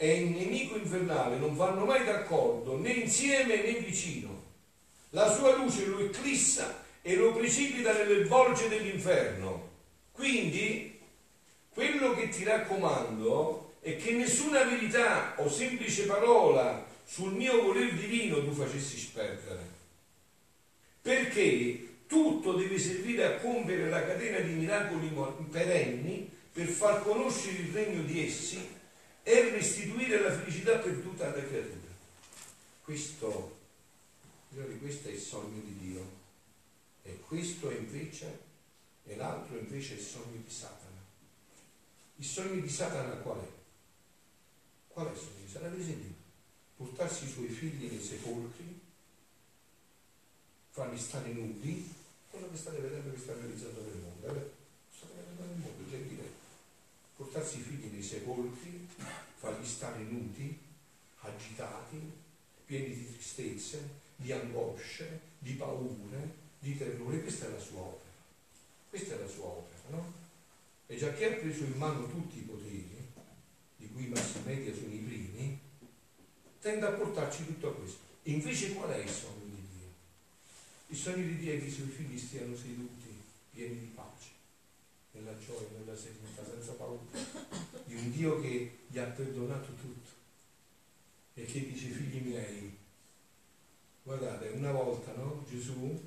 e 0.00 0.20
il 0.20 0.30
nemico 0.30 0.76
infernale 0.76 1.38
non 1.38 1.56
vanno 1.56 1.84
mai 1.84 2.04
d'accordo 2.04 2.78
né 2.78 2.92
insieme 2.92 3.56
né 3.56 3.72
vicino. 3.80 4.44
La 5.10 5.28
sua 5.28 5.56
luce 5.56 5.86
lo 5.86 5.98
eclissa 5.98 6.84
e 7.02 7.16
lo 7.16 7.32
precipita 7.32 7.92
nelle 7.92 8.24
volge 8.24 8.68
dell'inferno. 8.68 9.70
Quindi 10.12 11.00
quello 11.70 12.14
che 12.14 12.28
ti 12.28 12.44
raccomando 12.44 13.74
è 13.80 13.96
che 13.96 14.12
nessuna 14.12 14.62
verità 14.62 15.34
o 15.38 15.48
semplice 15.48 16.06
parola 16.06 16.86
sul 17.04 17.32
mio 17.32 17.60
voler 17.60 17.92
divino 17.94 18.44
tu 18.44 18.52
facessi 18.52 18.98
sperdere 18.98 19.76
perché 21.00 22.02
tutto 22.06 22.52
deve 22.52 22.78
servire 22.78 23.24
a 23.24 23.36
compiere 23.38 23.88
la 23.88 24.04
catena 24.04 24.40
di 24.40 24.52
miracoli 24.52 25.10
perenni 25.50 26.30
per 26.52 26.66
far 26.66 27.02
conoscere 27.02 27.56
il 27.56 27.72
regno 27.72 28.02
di 28.02 28.26
essi 28.26 28.76
e 29.22 29.50
restituire 29.50 30.20
la 30.20 30.32
felicità 30.32 30.78
perduta 30.78 31.26
alla 31.26 31.44
creatura. 31.44 31.86
Questo, 32.82 33.58
questo 34.80 35.08
è 35.08 35.12
il 35.12 35.20
sogno 35.20 35.60
di 35.62 35.78
Dio 35.78 36.10
e 37.02 37.20
questo 37.20 37.70
invece 37.70 38.46
e 39.04 39.16
l'altro 39.16 39.56
invece 39.58 39.94
è 39.94 39.98
il 39.98 40.04
sogno 40.04 40.42
di 40.44 40.50
Satana. 40.50 40.86
Il 42.16 42.24
sogno 42.24 42.60
di 42.60 42.68
Satana 42.68 43.14
qual 43.16 43.40
è? 43.40 43.48
Qual 44.88 45.08
è 45.08 45.10
il 45.12 45.18
sogno 45.18 45.44
di 45.44 45.50
Satana? 45.50 45.70
Per 45.70 45.80
esempio, 45.80 46.14
portarsi 46.76 47.24
i 47.24 47.30
suoi 47.30 47.48
figli 47.48 47.90
nei 47.90 48.02
sepolcri 48.02 48.80
farli 50.78 50.98
stare 50.98 51.32
nudi, 51.32 51.92
quello 52.30 52.50
che 52.50 52.56
state 52.56 52.78
vedendo 52.78 53.12
che 53.12 53.18
sta 53.18 53.34
realizzando 53.34 53.80
nel 53.80 53.96
mondo. 53.96 54.26
Eh? 54.28 54.50
State 54.94 55.12
vedendo 55.16 55.42
nel 55.42 55.56
mondo, 55.56 55.90
già 55.90 55.96
dire, 55.96 56.22
portarsi 57.18 57.58
i 57.58 57.62
figli 57.62 57.90
nei 57.90 58.02
sepolcri, 58.02 58.86
farli 59.34 59.66
stare 59.66 59.98
nudi, 60.04 60.56
agitati, 61.18 62.00
pieni 62.64 62.94
di 62.94 63.12
tristezze, 63.12 64.06
di 64.14 64.30
angosce, 64.30 65.20
di 65.40 65.54
paure, 65.54 66.34
di 66.60 66.78
terrore. 66.78 67.20
Questa 67.22 67.46
è 67.46 67.50
la 67.50 67.58
sua 67.58 67.80
opera. 67.80 68.12
Questa 68.88 69.14
è 69.14 69.18
la 69.18 69.28
sua 69.28 69.46
opera, 69.46 69.80
no? 69.90 70.12
E 70.86 70.96
già 70.96 71.12
che 71.12 71.26
ha 71.26 71.38
preso 71.38 71.64
in 71.64 71.72
mano 71.72 72.08
tutti 72.08 72.38
i 72.38 72.42
poteri, 72.42 73.06
di 73.76 73.90
cui 73.92 74.04
i 74.04 74.08
mass 74.08 74.36
media 74.44 74.72
sono 74.72 74.94
i 74.94 74.98
primi, 74.98 75.58
tende 76.60 76.86
a 76.86 76.92
portarci 76.92 77.46
tutto 77.46 77.70
a 77.70 77.74
questo. 77.74 77.98
Invece 78.22 78.74
qual 78.74 78.90
è 78.90 78.98
il 78.98 79.10
sogno? 79.10 79.48
Il 80.90 80.96
sogno 80.96 81.26
di 81.26 81.36
Dio 81.36 81.52
è 81.52 81.58
che 81.58 81.66
i 81.66 81.70
suoi 81.70 81.88
figli 81.88 82.16
stiano 82.16 82.56
seduti, 82.56 83.12
pieni 83.52 83.80
di 83.80 83.90
pace, 83.94 84.30
nella 85.12 85.36
gioia, 85.38 85.68
nella 85.78 85.96
serenità, 85.96 86.44
senza 86.44 86.72
paura, 86.72 87.02
di 87.84 87.94
un 87.94 88.10
Dio 88.10 88.40
che 88.40 88.78
gli 88.88 88.98
ha 88.98 89.04
perdonato 89.04 89.72
tutto 89.74 90.10
e 91.34 91.44
che 91.44 91.66
dice 91.66 91.88
figli 91.88 92.26
miei, 92.26 92.76
guardate, 94.02 94.48
una 94.48 94.72
volta 94.72 95.12
no, 95.14 95.44
Gesù, 95.48 96.00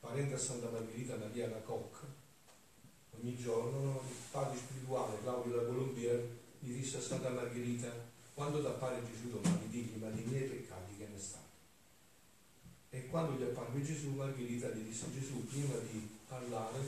parente 0.00 0.34
a 0.34 0.38
Santa 0.38 0.68
Margherita 0.70 1.16
Maria 1.16 1.48
la 1.48 1.60
Cocca, 1.60 2.06
ogni 3.20 3.36
giorno 3.36 3.80
no, 3.80 4.02
il 4.08 4.14
padre 4.30 4.56
spirituale 4.56 5.20
Claudio 5.22 5.56
da 5.56 5.66
Colombier 5.66 6.36
gli 6.60 6.72
disse 6.72 6.98
a 6.98 7.00
Santa 7.00 7.30
Margherita, 7.30 7.92
quando 8.34 8.60
ti 8.60 8.66
appare 8.66 9.02
Gesù 9.04 9.30
domani, 9.30 9.68
digli 9.68 9.96
ma 9.96 10.08
dei 10.10 10.24
miei 10.24 10.48
peccati 10.48 10.96
che 10.96 11.06
ne 11.06 11.18
sta? 11.18 11.38
E 12.90 13.06
quando 13.06 13.38
gli 13.38 13.42
apparve 13.42 13.82
Gesù, 13.82 14.10
Margherita 14.10 14.68
gli 14.70 14.82
disse 14.82 15.12
Gesù, 15.12 15.46
prima 15.46 15.76
di 15.90 16.08
parlare, 16.26 16.78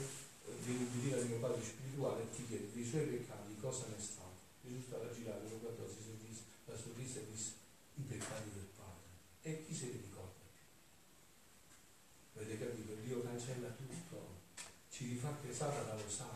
dire 0.43 1.19
al 1.19 1.27
mio 1.27 1.39
padre 1.39 1.61
spirituale 1.63 2.23
e 2.23 2.29
ti 2.31 2.45
chiedo 2.47 2.67
dei 2.73 2.85
suoi 2.85 3.05
peccati 3.05 3.55
cosa 3.59 3.85
ne 3.87 3.97
è 3.97 3.99
stato. 4.01 4.39
Gesù 4.63 4.81
stava 4.81 5.11
girare, 5.13 5.43
lo 5.49 5.59
guardò, 5.59 5.87
si 5.87 6.01
sentì 6.01 6.37
la 6.65 6.75
sorrisa 6.75 7.19
e 7.19 7.25
disse 7.31 7.53
i 7.95 8.01
peccati 8.01 8.49
del 8.53 8.69
Padre. 8.75 9.09
E 9.41 9.65
chi 9.65 9.73
se 9.75 9.85
li 9.85 10.01
ricorda 10.01 10.45
più? 12.33 12.41
Avete 12.41 12.57
capito? 12.57 12.93
Dio 13.03 13.23
cancella 13.23 13.69
tutto, 13.69 14.41
ci 14.89 15.07
rifà 15.09 15.35
che 15.41 15.53
Satana 15.53 15.95
lo 15.95 16.09
sa. 16.09 16.29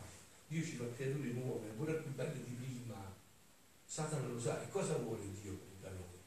Dio 0.48 0.64
ci 0.64 0.76
fa 0.76 0.86
creature 0.96 1.32
nuove, 1.32 1.70
ancora 1.70 1.94
più 1.94 2.12
belle 2.14 2.44
di 2.44 2.54
prima. 2.54 3.14
Satana 3.86 4.28
lo 4.28 4.40
sa. 4.40 4.62
E 4.64 4.70
cosa 4.70 4.98
vuole 4.98 5.24
Dio 5.42 5.58
da 5.82 5.90
noi? 5.90 6.20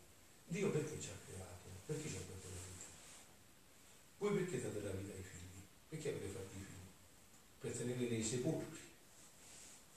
Dio 0.47 0.71
perché 0.71 1.01
ci 1.01 1.11
ha 1.11 1.17
creato? 1.27 1.69
Perché 1.87 2.09
ci 2.09 2.17
ha 2.17 2.21
creato? 2.21 2.37
Voi 4.19 4.35
perché 4.35 4.61
date 4.61 4.83
la 4.83 4.91
vita 4.91 5.13
ai 5.13 5.23
figli? 5.23 5.63
Perché 5.89 6.09
avete 6.09 6.27
fatto 6.27 6.38
tenerli 7.89 8.09
nei 8.09 8.23
sepolcri, 8.23 8.79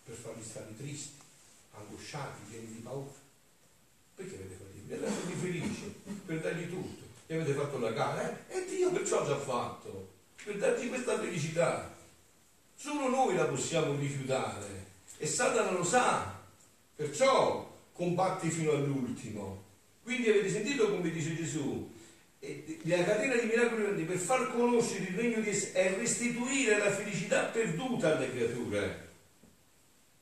per 0.05 0.15
farli 0.15 0.43
stare 0.43 0.75
tristi, 0.77 1.17
angosciati, 1.71 2.41
pieni 2.49 2.67
di 2.67 2.79
paura. 2.79 3.11
Perché 4.15 4.35
avete 4.35 4.55
fatto 4.55 4.75
i 4.75 4.79
figli? 4.79 4.87
Per 4.87 4.99
renderli 4.99 5.33
felici, 5.33 5.95
per 6.25 6.41
dargli 6.41 6.69
tutto. 6.69 7.03
E 7.27 7.35
avete 7.35 7.53
fatto 7.53 7.77
la 7.79 7.91
gara, 7.91 8.47
eh? 8.47 8.57
E 8.57 8.65
Dio 8.65 8.91
perciò 8.91 9.25
ci 9.25 9.31
ha 9.31 9.37
fatto. 9.37 10.09
per 10.43 10.57
darti 10.57 10.87
questa 10.87 11.19
felicità. 11.19 11.95
Solo 12.75 13.09
noi 13.09 13.35
la 13.35 13.45
possiamo 13.45 13.95
rifiutare 13.95 14.89
e 15.17 15.27
Satana 15.27 15.71
lo 15.71 15.83
sa, 15.83 16.39
perciò 16.95 17.69
combatti 17.93 18.49
fino 18.49 18.71
all'ultimo. 18.71 19.63
Quindi 20.01 20.29
avete 20.29 20.49
sentito 20.49 20.89
come 20.89 21.11
dice 21.11 21.35
Gesù? 21.35 21.93
La 22.43 23.03
catena 23.03 23.35
di 23.35 23.45
miracoli 23.45 24.03
per 24.03 24.17
far 24.17 24.51
conoscere 24.51 25.03
il 25.03 25.15
regno 25.15 25.41
di 25.41 25.51
Dio 25.51 25.71
è 25.73 25.95
restituire 25.95 26.79
la 26.79 26.89
felicità 26.89 27.43
perduta 27.45 28.15
alle 28.15 28.31
creature. 28.31 29.09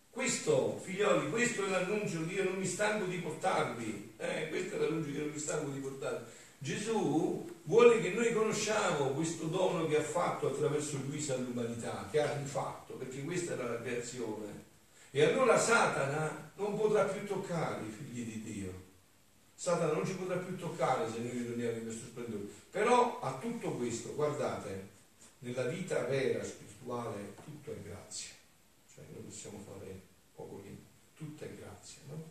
Questo, 0.09 0.81
figlioli, 0.83 1.29
questo 1.29 1.65
è 1.65 1.69
l'annuncio 1.69 2.27
che 2.27 2.33
io 2.33 2.43
non 2.43 2.55
mi 2.55 2.65
stanco 2.65 3.05
di 3.05 3.19
portarvi. 3.19 4.15
Eh, 4.17 4.49
questo 4.49 4.75
è 4.75 4.79
l'annuncio 4.79 5.11
che 5.11 5.17
io 5.17 5.23
non 5.23 5.33
mi 5.33 5.39
stanco 5.39 5.69
di 5.69 5.79
portarvi. 5.79 6.25
Gesù 6.57 7.49
vuole 7.63 8.01
che 8.01 8.09
noi 8.09 8.33
conosciamo 8.33 9.11
questo 9.11 9.45
dono 9.45 9.87
che 9.87 9.95
ha 9.95 10.03
fatto 10.03 10.47
attraverso 10.47 10.97
Luisa 11.07 11.35
all'umanità, 11.35 12.09
che 12.11 12.19
ha 12.19 12.37
rifatto, 12.37 12.95
perché 12.95 13.23
questa 13.23 13.53
era 13.53 13.63
la 13.63 13.81
creazione. 13.81 14.65
E 15.11 15.23
allora 15.23 15.57
Satana 15.57 16.51
non 16.57 16.75
potrà 16.75 17.05
più 17.05 17.25
toccare 17.25 17.85
i 17.85 17.91
figli 17.91 18.25
di 18.25 18.43
Dio. 18.43 18.88
Satana 19.59 19.91
non 19.91 20.05
ci 20.05 20.15
potrà 20.15 20.37
più 20.37 20.55
toccare 20.55 21.11
se 21.11 21.19
noi 21.19 21.31
ritorniamo 21.31 21.75
in 21.79 21.83
questo 21.83 22.05
splendore. 22.05 22.45
Però 22.71 23.19
a 23.19 23.37
tutto 23.39 23.73
questo, 23.73 24.15
guardate, 24.15 24.87
nella 25.39 25.65
vita 25.65 26.05
vera, 26.05 26.41
spirituale, 26.41 27.33
tutto 27.43 27.73
è 27.73 27.81
grazia. 27.81 28.29
Cioè 28.95 29.03
noi 29.11 29.23
possiamo 29.23 29.61
fare 29.67 29.99
poco 30.33 30.61
niente, 30.63 30.83
tutto 31.13 31.43
è 31.43 31.53
grazia, 31.55 31.99
no? 32.07 32.23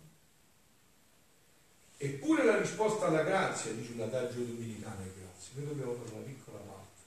Eppure 1.99 2.45
la 2.47 2.59
risposta 2.59 3.09
alla 3.09 3.25
grazia, 3.25 3.73
dice 3.73 3.93
un 3.93 4.01
adagio 4.01 4.41
dominicano, 4.41 5.03
è 5.03 5.21
grazia. 5.21 5.53
Noi 5.57 5.67
dobbiamo 5.67 5.93
fare 5.97 6.15
una 6.15 6.25
piccola 6.25 6.59
parte. 6.61 7.03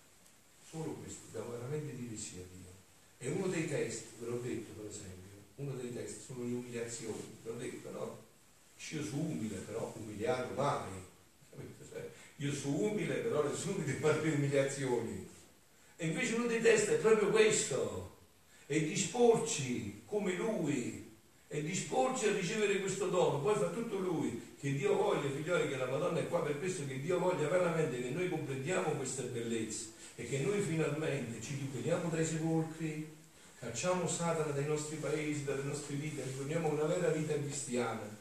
Solo 0.69 0.91
questo, 1.01 1.21
dobbiamo 1.31 1.57
veramente 1.57 1.95
dire 1.95 2.15
sì 2.15 2.37
a 2.37 2.43
Dio. 2.43 2.69
E 3.17 3.27
uno 3.27 3.47
dei 3.47 3.67
testi, 3.67 4.09
ve 4.19 4.27
l'ho 4.27 4.37
detto 4.37 4.79
per 4.79 4.87
esempio, 4.87 5.31
uno 5.55 5.73
dei 5.73 5.91
testi 5.91 6.21
sono 6.23 6.43
le 6.43 6.53
umiliazioni, 6.53 7.37
ve 7.41 7.49
l'ho 7.49 7.57
detto, 7.57 7.89
no? 7.89 8.29
Io 8.89 9.03
sono 9.03 9.21
umile, 9.21 9.55
però 9.57 9.93
umiliato 9.95 10.53
mai. 10.55 10.89
Cioè, 11.89 12.09
io 12.37 12.53
sono 12.53 12.77
umile, 12.77 13.15
però 13.15 13.47
nessuno 13.47 13.77
mi 13.77 13.85
deve 13.85 13.99
fare 13.99 14.29
umiliazioni. 14.29 15.29
E 15.95 16.07
invece 16.07 16.33
uno 16.33 16.47
dei 16.47 16.61
testi 16.61 16.91
è 16.93 16.97
proprio 16.97 17.29
questo. 17.29 18.17
E 18.65 18.83
disporci 18.83 20.01
come 20.05 20.33
lui. 20.33 21.09
E 21.47 21.61
disporci 21.61 22.27
a 22.27 22.33
ricevere 22.33 22.79
questo 22.79 23.07
dono. 23.07 23.39
Poi 23.39 23.55
fa 23.55 23.69
tutto 23.69 23.97
lui. 23.97 24.55
Che 24.59 24.73
Dio 24.73 24.95
voglia, 24.95 25.29
figlioli, 25.29 25.69
che 25.69 25.77
la 25.77 25.85
Madonna 25.85 26.19
è 26.19 26.27
qua 26.27 26.41
per 26.41 26.59
questo, 26.59 26.85
che 26.85 26.99
Dio 26.99 27.19
voglia 27.19 27.47
veramente 27.47 28.01
che 28.01 28.09
noi 28.09 28.29
comprendiamo 28.29 28.91
queste 28.91 29.23
bellezze 29.23 29.91
e 30.15 30.27
che 30.27 30.39
noi 30.39 30.59
finalmente 30.59 31.41
ci 31.41 31.57
liberiamo 31.57 32.09
dai 32.09 32.25
sepolcri, 32.25 33.15
cacciamo 33.59 34.07
Satana 34.07 34.51
dai 34.51 34.65
nostri 34.65 34.97
paesi, 34.97 35.45
dalle 35.45 35.63
nostre 35.63 35.95
vite, 35.95 36.23
ritorniamo 36.23 36.67
a 36.67 36.71
una 36.73 36.83
vera 36.83 37.09
vita 37.09 37.33
cristiana 37.33 38.20